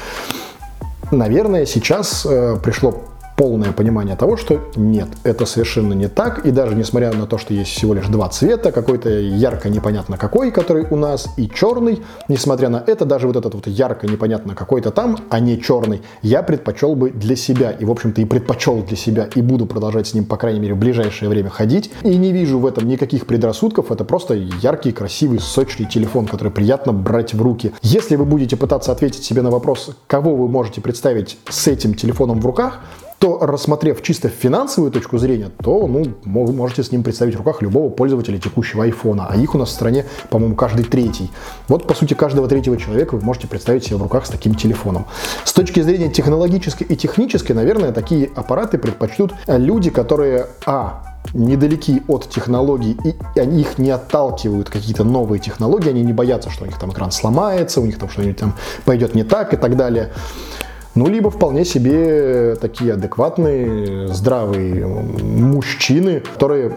Наверное, 1.11 1.67
сейчас 1.67 2.25
э, 2.25 2.57
пришло 2.63 3.10
полное 3.41 3.73
понимание 3.73 4.17
того, 4.17 4.37
что 4.37 4.61
нет, 4.77 5.09
это 5.25 5.47
совершенно 5.47 5.95
не 5.95 6.09
так, 6.09 6.45
и 6.45 6.51
даже 6.51 6.75
несмотря 6.75 7.11
на 7.15 7.27
то, 7.27 7.39
что 7.39 7.55
есть 7.55 7.71
всего 7.71 7.95
лишь 7.95 8.07
два 8.09 8.29
цвета, 8.29 8.71
какой-то 8.71 9.09
ярко 9.09 9.71
непонятно 9.71 10.19
какой, 10.19 10.51
который 10.51 10.87
у 10.91 10.97
нас, 10.97 11.27
и 11.39 11.49
черный, 11.49 12.03
несмотря 12.29 12.69
на 12.69 12.85
это, 12.87 13.07
даже 13.07 13.27
вот 13.27 13.37
этот 13.37 13.55
вот 13.55 13.67
ярко 13.67 14.07
непонятно 14.07 14.55
какой-то 14.55 14.91
там, 14.91 15.17
а 15.31 15.41
не 15.41 15.59
черный, 15.59 16.03
я 16.21 16.43
предпочел 16.43 16.95
бы 16.95 17.13
для 17.13 17.35
себя, 17.35 17.71
и 17.71 17.87
в 17.87 17.91
общем-то 17.91 18.21
и 18.21 18.27
предпочел 18.27 18.83
для 18.83 18.99
себя, 18.99 19.27
и 19.35 19.41
буду 19.41 19.65
продолжать 19.65 20.09
с 20.09 20.13
ним, 20.13 20.27
по 20.27 20.37
крайней 20.37 20.61
мере, 20.61 20.75
в 20.75 20.79
ближайшее 20.79 21.31
время 21.31 21.49
ходить, 21.49 21.91
и 22.03 22.19
не 22.19 22.33
вижу 22.33 22.59
в 22.59 22.67
этом 22.67 22.87
никаких 22.89 23.25
предрассудков, 23.25 23.91
это 23.91 24.05
просто 24.05 24.35
яркий, 24.35 24.93
красивый, 24.93 25.41
сочный 25.41 25.87
телефон, 25.87 26.27
который 26.27 26.53
приятно 26.53 26.93
брать 26.93 27.33
в 27.33 27.41
руки. 27.41 27.73
Если 27.81 28.17
вы 28.17 28.27
будете 28.27 28.59
пытаться 28.59 28.93
ответить 28.93 29.25
себе 29.25 29.41
на 29.41 29.51
вопрос, 29.51 29.97
кого 30.07 30.37
вы 30.37 30.47
можете 30.47 30.83
представить 30.83 31.39
с 31.49 31.69
этим 31.69 31.95
телефоном 31.95 32.39
в 32.43 32.45
руках, 32.45 32.81
то 33.21 33.39
рассмотрев 33.43 34.03
чисто 34.03 34.31
финансовую 34.31 34.91
точку 34.91 35.19
зрения, 35.19 35.51
то 35.63 35.87
ну, 35.87 36.07
можете 36.25 36.83
с 36.83 36.91
ним 36.91 37.03
представить 37.03 37.35
в 37.35 37.39
руках 37.39 37.61
любого 37.61 37.91
пользователя 37.91 38.39
текущего 38.39 38.85
айфона, 38.85 39.27
а 39.29 39.37
их 39.37 39.55
у 39.55 39.59
нас 39.59 39.69
в 39.69 39.73
стране, 39.73 40.07
по-моему, 40.31 40.57
каждый 40.57 40.87
третий. 40.87 41.31
Вот, 41.69 41.87
по 41.87 41.93
сути, 41.93 42.15
каждого 42.15 42.49
третьего 42.49 42.79
человека 42.79 43.17
вы 43.17 43.23
можете 43.23 43.47
представить 43.47 43.85
себе 43.85 43.97
в 43.97 44.03
руках 44.03 44.25
с 44.25 44.31
таким 44.31 44.55
телефоном. 44.55 45.05
С 45.45 45.53
точки 45.53 45.81
зрения 45.81 46.11
технологической 46.11 46.87
и 46.87 46.97
технической, 46.97 47.55
наверное, 47.55 47.93
такие 47.93 48.31
аппараты 48.35 48.79
предпочтут 48.79 49.35
люди, 49.47 49.91
которые, 49.91 50.47
а, 50.65 51.03
недалеки 51.35 52.03
от 52.09 52.27
технологий, 52.31 52.97
и 53.05 53.39
они 53.39 53.61
их 53.61 53.77
не 53.77 53.91
отталкивают 53.91 54.71
какие-то 54.71 55.05
новые 55.05 55.41
технологии, 55.41 55.91
они 55.91 56.03
не 56.03 56.15
боятся, 56.15 56.49
что 56.49 56.65
у 56.65 56.67
них 56.67 56.79
там 56.79 56.91
экран 56.91 57.11
сломается, 57.11 57.83
у 57.83 57.85
них 57.85 57.99
там 57.99 58.09
что-нибудь 58.09 58.39
там 58.39 58.55
пойдет 58.87 59.15
не 59.15 59.25
так 59.25 59.53
и 59.53 59.59
так 59.59 59.77
далее. 59.77 60.11
Ну, 61.01 61.09
либо 61.09 61.31
вполне 61.31 61.65
себе 61.65 62.57
такие 62.61 62.93
адекватные, 62.93 64.09
здравые 64.09 64.87
мужчины, 64.87 66.21
которые 66.21 66.77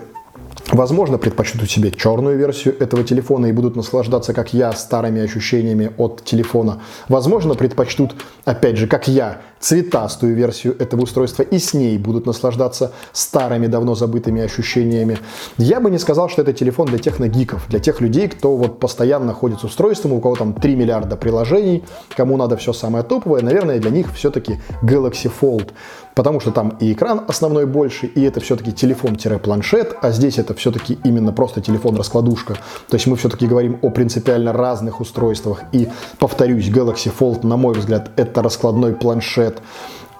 Возможно, 0.72 1.18
предпочтут 1.18 1.70
себе 1.70 1.92
черную 1.92 2.38
версию 2.38 2.76
этого 2.80 3.04
телефона 3.04 3.48
и 3.48 3.52
будут 3.52 3.76
наслаждаться, 3.76 4.34
как 4.34 4.54
я, 4.54 4.72
старыми 4.72 5.22
ощущениями 5.22 5.92
от 5.98 6.24
телефона. 6.24 6.82
Возможно, 7.10 7.54
предпочтут, 7.54 8.16
опять 8.46 8.78
же, 8.78 8.88
как 8.88 9.08
я, 9.10 9.42
цветастую 9.64 10.36
версию 10.36 10.76
этого 10.78 11.04
устройства 11.04 11.44
и 11.44 11.58
с 11.58 11.74
ней 11.74 11.98
будут 11.98 12.26
наслаждаться 12.26 12.92
старыми, 13.14 13.68
давно 13.68 13.96
забытыми 13.96 14.42
ощущениями. 14.42 15.18
Я 15.58 15.80
бы 15.80 15.90
не 15.90 16.00
сказал, 16.00 16.28
что 16.30 16.42
это 16.42 16.52
телефон 16.52 16.88
для 16.88 16.98
техногиков, 16.98 17.66
для 17.70 17.80
тех 17.80 18.02
людей, 18.02 18.28
кто 18.28 18.58
вот 18.58 18.80
постоянно 18.80 19.34
ходит 19.34 19.62
с 19.62 19.64
устройством, 19.64 20.14
у 20.14 20.20
кого 20.20 20.36
там 20.36 20.54
3 20.54 20.76
миллиарда 20.76 21.16
приложений, 21.16 21.86
кому 22.18 22.36
надо 22.36 22.58
все 22.58 22.74
самое 22.74 23.06
топовое, 23.06 23.42
наверное, 23.42 23.80
для 23.80 23.90
них 23.90 24.08
все-таки 24.14 24.60
Galaxy 24.82 25.32
Fold 25.42 25.72
потому 26.16 26.40
что 26.40 26.52
там 26.52 26.78
и 26.80 26.94
экран 26.94 27.24
основной 27.28 27.66
больше, 27.66 28.08
и 28.08 28.22
это 28.22 28.40
все-таки 28.40 28.72
телефон-планшет, 28.72 29.96
а 30.02 30.12
здесь 30.12 30.38
это 30.38 30.54
все-таки 30.54 30.98
именно 31.04 31.32
просто 31.32 31.62
телефон-раскладушка. 31.62 32.56
То 32.90 32.96
есть 32.96 33.08
мы 33.08 33.16
все-таки 33.16 33.48
говорим 33.48 33.80
о 33.82 33.90
принципиально 33.90 34.54
разных 34.54 35.00
устройствах. 35.00 35.64
И, 35.72 35.90
повторюсь, 36.20 36.70
Galaxy 36.70 37.12
Fold, 37.18 37.46
на 37.46 37.58
мой 37.58 37.76
взгляд, 37.76 38.12
это 38.16 38.42
раскладной 38.42 38.94
планшет, 38.94 39.53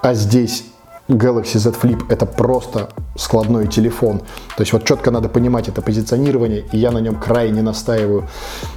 а 0.02 0.14
здесь 0.14 0.66
Galaxy 1.10 1.58
Z 1.60 1.72
Flip 1.72 2.06
это 2.10 2.26
просто 2.26 2.90
складной 3.18 3.68
телефон. 3.68 4.20
То 4.56 4.62
есть 4.62 4.72
вот 4.72 4.86
четко 4.86 5.12
надо 5.12 5.28
понимать 5.28 5.68
это 5.68 5.82
позиционирование, 5.82 6.66
и 6.72 6.78
я 6.78 6.92
на 6.92 7.00
нем 7.00 7.16
крайне 7.16 7.62
настаиваю. 7.62 8.30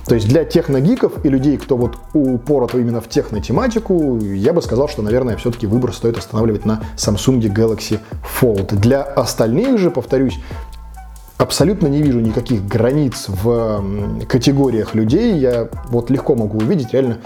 То 0.06 0.16
есть 0.16 0.28
для 0.28 0.44
техногиков 0.44 1.24
и 1.24 1.28
людей, 1.28 1.56
кто 1.56 1.76
вот 1.76 1.96
упорот 2.14 2.74
именно 2.74 3.00
в 3.00 3.08
технотематику, 3.08 4.18
я 4.18 4.52
бы 4.52 4.60
сказал, 4.60 4.88
что, 4.88 5.02
наверное, 5.02 5.36
все-таки 5.36 5.66
выбор 5.66 5.92
стоит 5.92 6.18
останавливать 6.18 6.64
на 6.64 6.82
Samsung 6.96 7.40
Galaxy 7.40 8.00
Fold. 8.40 8.74
Для 8.74 9.02
остальных 9.02 9.78
же, 9.78 9.90
повторюсь, 9.90 10.38
абсолютно 11.38 11.86
не 11.86 12.02
вижу 12.02 12.20
никаких 12.20 12.66
границ 12.66 13.26
в 13.28 13.84
категориях 14.26 14.94
людей. 14.94 15.36
Я 15.38 15.68
вот 15.88 16.10
легко 16.10 16.34
могу 16.34 16.58
увидеть 16.58 16.92
реально, 16.92 17.18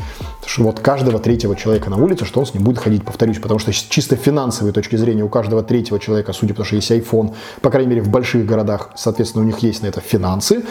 что 0.45 0.65
вот 0.65 0.81
каждого 0.81 1.19
третьего 1.19 1.55
человека 1.57 1.91
на 1.91 1.97
улице, 1.97 2.25
что 2.25 2.41
он 2.41 2.47
с 2.47 2.55
ним 2.55 2.65
будет 2.65 2.79
ходить, 2.79 3.05
повторюсь, 3.05 3.39
потому 3.39 3.61
что 3.61 3.73
с 3.73 3.77
чисто 3.77 4.17
финансовой 4.17 4.73
точки 4.73 4.97
зрения 4.97 5.23
у 5.23 5.29
каждого 5.29 5.63
третьего 5.63 5.99
человека, 5.99 6.33
судя 6.33 6.55
по 6.55 6.59
тому, 6.59 6.67
что 6.67 6.77
есть 6.77 6.91
iPhone, 6.91 7.35
по 7.61 7.71
крайней 7.71 7.91
мере 7.91 8.03
в 8.03 8.09
больших 8.09 8.47
городах, 8.47 8.91
соответственно, 8.97 9.45
у 9.45 9.47
них 9.47 9.59
есть 9.61 9.83
на 9.83 9.87
это 9.87 10.01
финансы. 10.01 10.65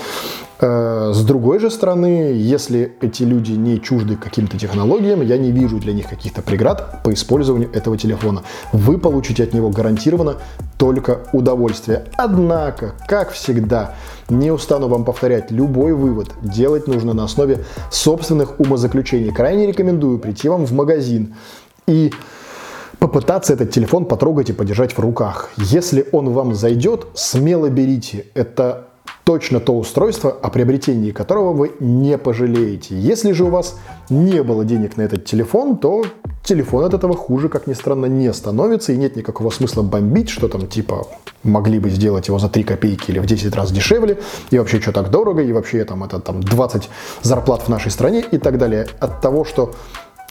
Э, 0.62 1.12
с 1.13 1.24
другой 1.24 1.60
же 1.60 1.69
стороны, 1.69 2.34
если 2.36 2.93
эти 3.02 3.24
люди 3.24 3.54
не 3.54 3.82
чужды 3.82 4.17
каким-то 4.17 4.58
технологиям, 4.58 5.22
я 5.22 5.38
не 5.38 5.52
вижу 5.52 5.80
для 5.80 5.93
них 5.93 6.10
каких-то 6.10 6.41
преград 6.41 7.02
по 7.04 7.13
использованию 7.13 7.72
этого 7.72 7.98
телефона. 7.98 8.43
Вы 8.74 8.98
получите 8.98 9.43
от 9.43 9.54
него 9.54 9.69
гарантированно 9.69 10.36
только 10.78 11.22
удовольствие. 11.32 12.06
Однако, 12.17 12.93
как 13.08 13.32
всегда, 13.32 13.95
не 14.30 14.52
устану 14.52 14.89
вам 14.89 15.06
повторять, 15.06 15.50
любой 15.50 15.93
вывод 15.93 16.30
делать 16.41 16.88
нужно 16.88 17.13
на 17.13 17.24
основе 17.24 17.63
собственных 17.89 18.60
умозаключений. 18.60 19.32
Крайне 19.32 19.65
рекомендую 19.65 20.19
прийти 20.19 20.50
вам 20.50 20.65
в 20.65 20.74
магазин 20.74 21.36
и 21.88 22.12
попытаться 23.00 23.54
этот 23.54 23.72
телефон 23.72 24.06
потрогать 24.06 24.50
и 24.50 24.54
подержать 24.54 24.91
в 24.91 25.00
руках. 25.00 25.52
Если 25.56 26.06
он 26.12 26.32
вам 26.32 26.54
зайдет, 26.54 27.08
смело 27.13 27.69
берите. 27.69 28.26
Это 28.34 28.88
точно 29.30 29.60
то 29.60 29.78
устройство, 29.78 30.32
о 30.32 30.50
приобретении 30.50 31.12
которого 31.12 31.54
вы 31.54 31.72
не 31.80 32.18
пожалеете. 32.18 33.00
Если 33.00 33.32
же 33.32 33.44
у 33.44 33.50
вас 33.50 33.78
не 34.10 34.42
было 34.42 34.65
денег 34.65 34.98
на 34.98 35.04
этот 35.04 35.26
телефон, 35.26 35.78
то 35.78 36.04
телефон 36.44 36.86
от 36.86 36.96
этого 36.96 37.15
хуже, 37.15 37.48
как 37.48 37.68
ни 37.68 37.74
странно, 37.74 38.08
не 38.08 38.34
становится, 38.34 38.92
и 38.92 38.98
нет 38.98 39.15
никакого 39.15 39.52
смысла 39.52 39.84
бомбить, 39.84 40.30
что 40.30 40.48
там 40.48 40.65
типа 40.65 41.06
могли 41.44 41.78
бы 41.78 41.92
сделать 41.92 42.28
его 42.28 42.39
за 42.39 42.50
3 42.50 42.63
копейки 42.63 43.12
или 43.12 43.20
в 43.20 43.28
10 43.28 43.56
раз 43.56 43.72
дешевле, 43.72 44.18
и 44.50 44.58
вообще 44.58 44.82
что 44.82 44.92
так 44.92 45.12
дорого, 45.12 45.44
и 45.44 45.54
вообще 45.54 45.86
там 45.86 46.04
это 46.04 46.20
там 46.20 46.42
20 46.42 46.89
зарплат 47.22 47.62
в 47.62 47.70
нашей 47.70 47.92
стране 47.92 48.26
и 48.32 48.39
так 48.39 48.58
далее. 48.58 48.88
От 49.00 49.22
того, 49.22 49.46
что 49.46 49.76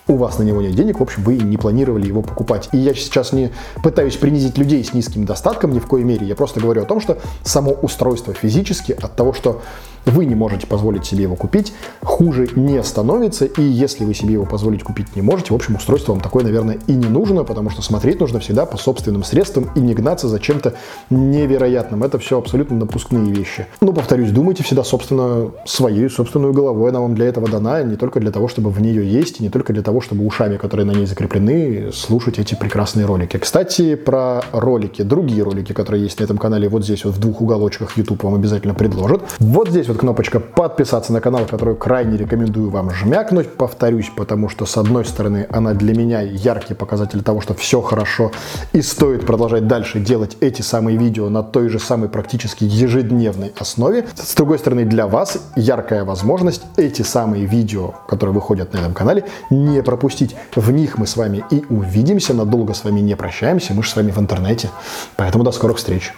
у 0.08 0.16
вас 0.16 0.38
на 0.38 0.42
него 0.42 0.60
нет 0.62 0.74
денег, 0.74 0.98
в 0.98 1.02
общем, 1.02 1.22
вы 1.22 1.36
не 1.36 1.56
планировали 1.56 2.06
его 2.06 2.22
покупать. 2.22 2.68
И 2.72 2.78
я 2.78 2.94
сейчас 2.94 3.32
не 3.32 3.50
пытаюсь 3.82 4.16
принизить 4.16 4.58
людей 4.58 4.82
с 4.82 4.94
низким 4.94 5.24
достатком 5.24 5.72
ни 5.72 5.78
в 5.78 5.86
коей 5.86 6.04
мере, 6.04 6.26
я 6.26 6.34
просто 6.34 6.60
говорю 6.60 6.82
о 6.82 6.86
том, 6.86 7.00
что 7.00 7.18
само 7.44 7.72
устройство 7.72 8.32
физически 8.32 8.92
от 8.92 9.14
того, 9.14 9.32
что 9.32 9.62
вы 10.10 10.24
не 10.24 10.34
можете 10.34 10.66
позволить 10.66 11.04
себе 11.04 11.22
его 11.22 11.36
купить, 11.36 11.72
хуже 12.02 12.48
не 12.56 12.82
становится, 12.82 13.44
и 13.44 13.62
если 13.62 14.04
вы 14.04 14.14
себе 14.14 14.34
его 14.34 14.44
позволить 14.44 14.82
купить 14.82 15.14
не 15.16 15.22
можете, 15.22 15.52
в 15.52 15.56
общем, 15.56 15.76
устройство 15.76 16.12
вам 16.12 16.20
такое, 16.20 16.44
наверное, 16.44 16.78
и 16.86 16.92
не 16.92 17.08
нужно, 17.08 17.44
потому 17.44 17.70
что 17.70 17.82
смотреть 17.82 18.20
нужно 18.20 18.40
всегда 18.40 18.66
по 18.66 18.76
собственным 18.76 19.24
средствам 19.24 19.70
и 19.74 19.80
не 19.80 19.94
гнаться 19.94 20.28
за 20.28 20.40
чем-то 20.40 20.74
невероятным. 21.10 22.02
Это 22.02 22.18
все 22.18 22.38
абсолютно 22.38 22.76
напускные 22.76 23.32
вещи. 23.32 23.66
Но, 23.80 23.92
повторюсь, 23.92 24.30
думайте 24.30 24.62
всегда, 24.62 24.84
собственно, 24.84 25.50
своей 25.64 26.08
собственную 26.08 26.52
головой. 26.52 26.90
Она 26.90 27.00
вам 27.00 27.14
для 27.14 27.26
этого 27.26 27.48
дана, 27.48 27.82
не 27.82 27.96
только 27.96 28.20
для 28.20 28.30
того, 28.30 28.48
чтобы 28.48 28.70
в 28.70 28.80
нее 28.80 29.08
есть, 29.08 29.40
и 29.40 29.42
не 29.42 29.50
только 29.50 29.72
для 29.72 29.82
того, 29.82 30.00
чтобы 30.00 30.24
ушами, 30.26 30.56
которые 30.56 30.86
на 30.86 30.92
ней 30.92 31.06
закреплены, 31.06 31.92
слушать 31.92 32.38
эти 32.38 32.54
прекрасные 32.54 33.06
ролики. 33.06 33.36
Кстати, 33.36 33.94
про 33.94 34.42
ролики, 34.52 35.02
другие 35.02 35.42
ролики, 35.42 35.72
которые 35.72 36.02
есть 36.02 36.20
на 36.20 36.24
этом 36.24 36.38
канале, 36.38 36.68
вот 36.68 36.84
здесь 36.84 37.04
вот 37.04 37.14
в 37.14 37.20
двух 37.20 37.40
уголочках 37.40 37.96
YouTube 37.96 38.22
вам 38.22 38.34
обязательно 38.34 38.74
предложат. 38.74 39.22
Вот 39.38 39.68
здесь 39.68 39.88
вот 39.88 39.97
кнопочка 39.98 40.40
подписаться 40.40 41.12
на 41.12 41.20
канал, 41.20 41.44
которую 41.44 41.76
крайне 41.76 42.16
рекомендую 42.16 42.70
вам 42.70 42.90
жмякнуть. 42.90 43.52
Повторюсь, 43.52 44.10
потому 44.16 44.48
что 44.48 44.64
с 44.64 44.78
одной 44.78 45.04
стороны 45.04 45.46
она 45.50 45.74
для 45.74 45.94
меня 45.94 46.22
яркий 46.22 46.72
показатель 46.72 47.22
того, 47.22 47.42
что 47.42 47.52
все 47.52 47.82
хорошо 47.82 48.32
и 48.72 48.80
стоит 48.80 49.26
продолжать 49.26 49.66
дальше 49.66 50.00
делать 50.00 50.38
эти 50.40 50.62
самые 50.62 50.96
видео 50.96 51.28
на 51.28 51.42
той 51.42 51.68
же 51.68 51.78
самой 51.78 52.08
практически 52.08 52.64
ежедневной 52.64 53.52
основе. 53.58 54.06
С 54.14 54.34
другой 54.34 54.58
стороны, 54.58 54.86
для 54.86 55.06
вас 55.06 55.38
яркая 55.56 56.04
возможность 56.04 56.62
эти 56.76 57.02
самые 57.02 57.44
видео, 57.44 57.94
которые 58.08 58.34
выходят 58.34 58.72
на 58.72 58.78
этом 58.78 58.94
канале, 58.94 59.24
не 59.50 59.82
пропустить. 59.82 60.34
В 60.54 60.70
них 60.70 60.96
мы 60.96 61.06
с 61.06 61.16
вами 61.16 61.44
и 61.50 61.64
увидимся, 61.68 62.32
надолго 62.32 62.72
с 62.72 62.84
вами 62.84 63.00
не 63.00 63.16
прощаемся, 63.16 63.74
мы 63.74 63.82
же 63.82 63.90
с 63.90 63.96
вами 63.96 64.10
в 64.10 64.18
интернете. 64.18 64.70
Поэтому 65.16 65.44
до 65.44 65.52
скорых 65.52 65.76
встреч. 65.76 66.14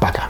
Пока. 0.00 0.24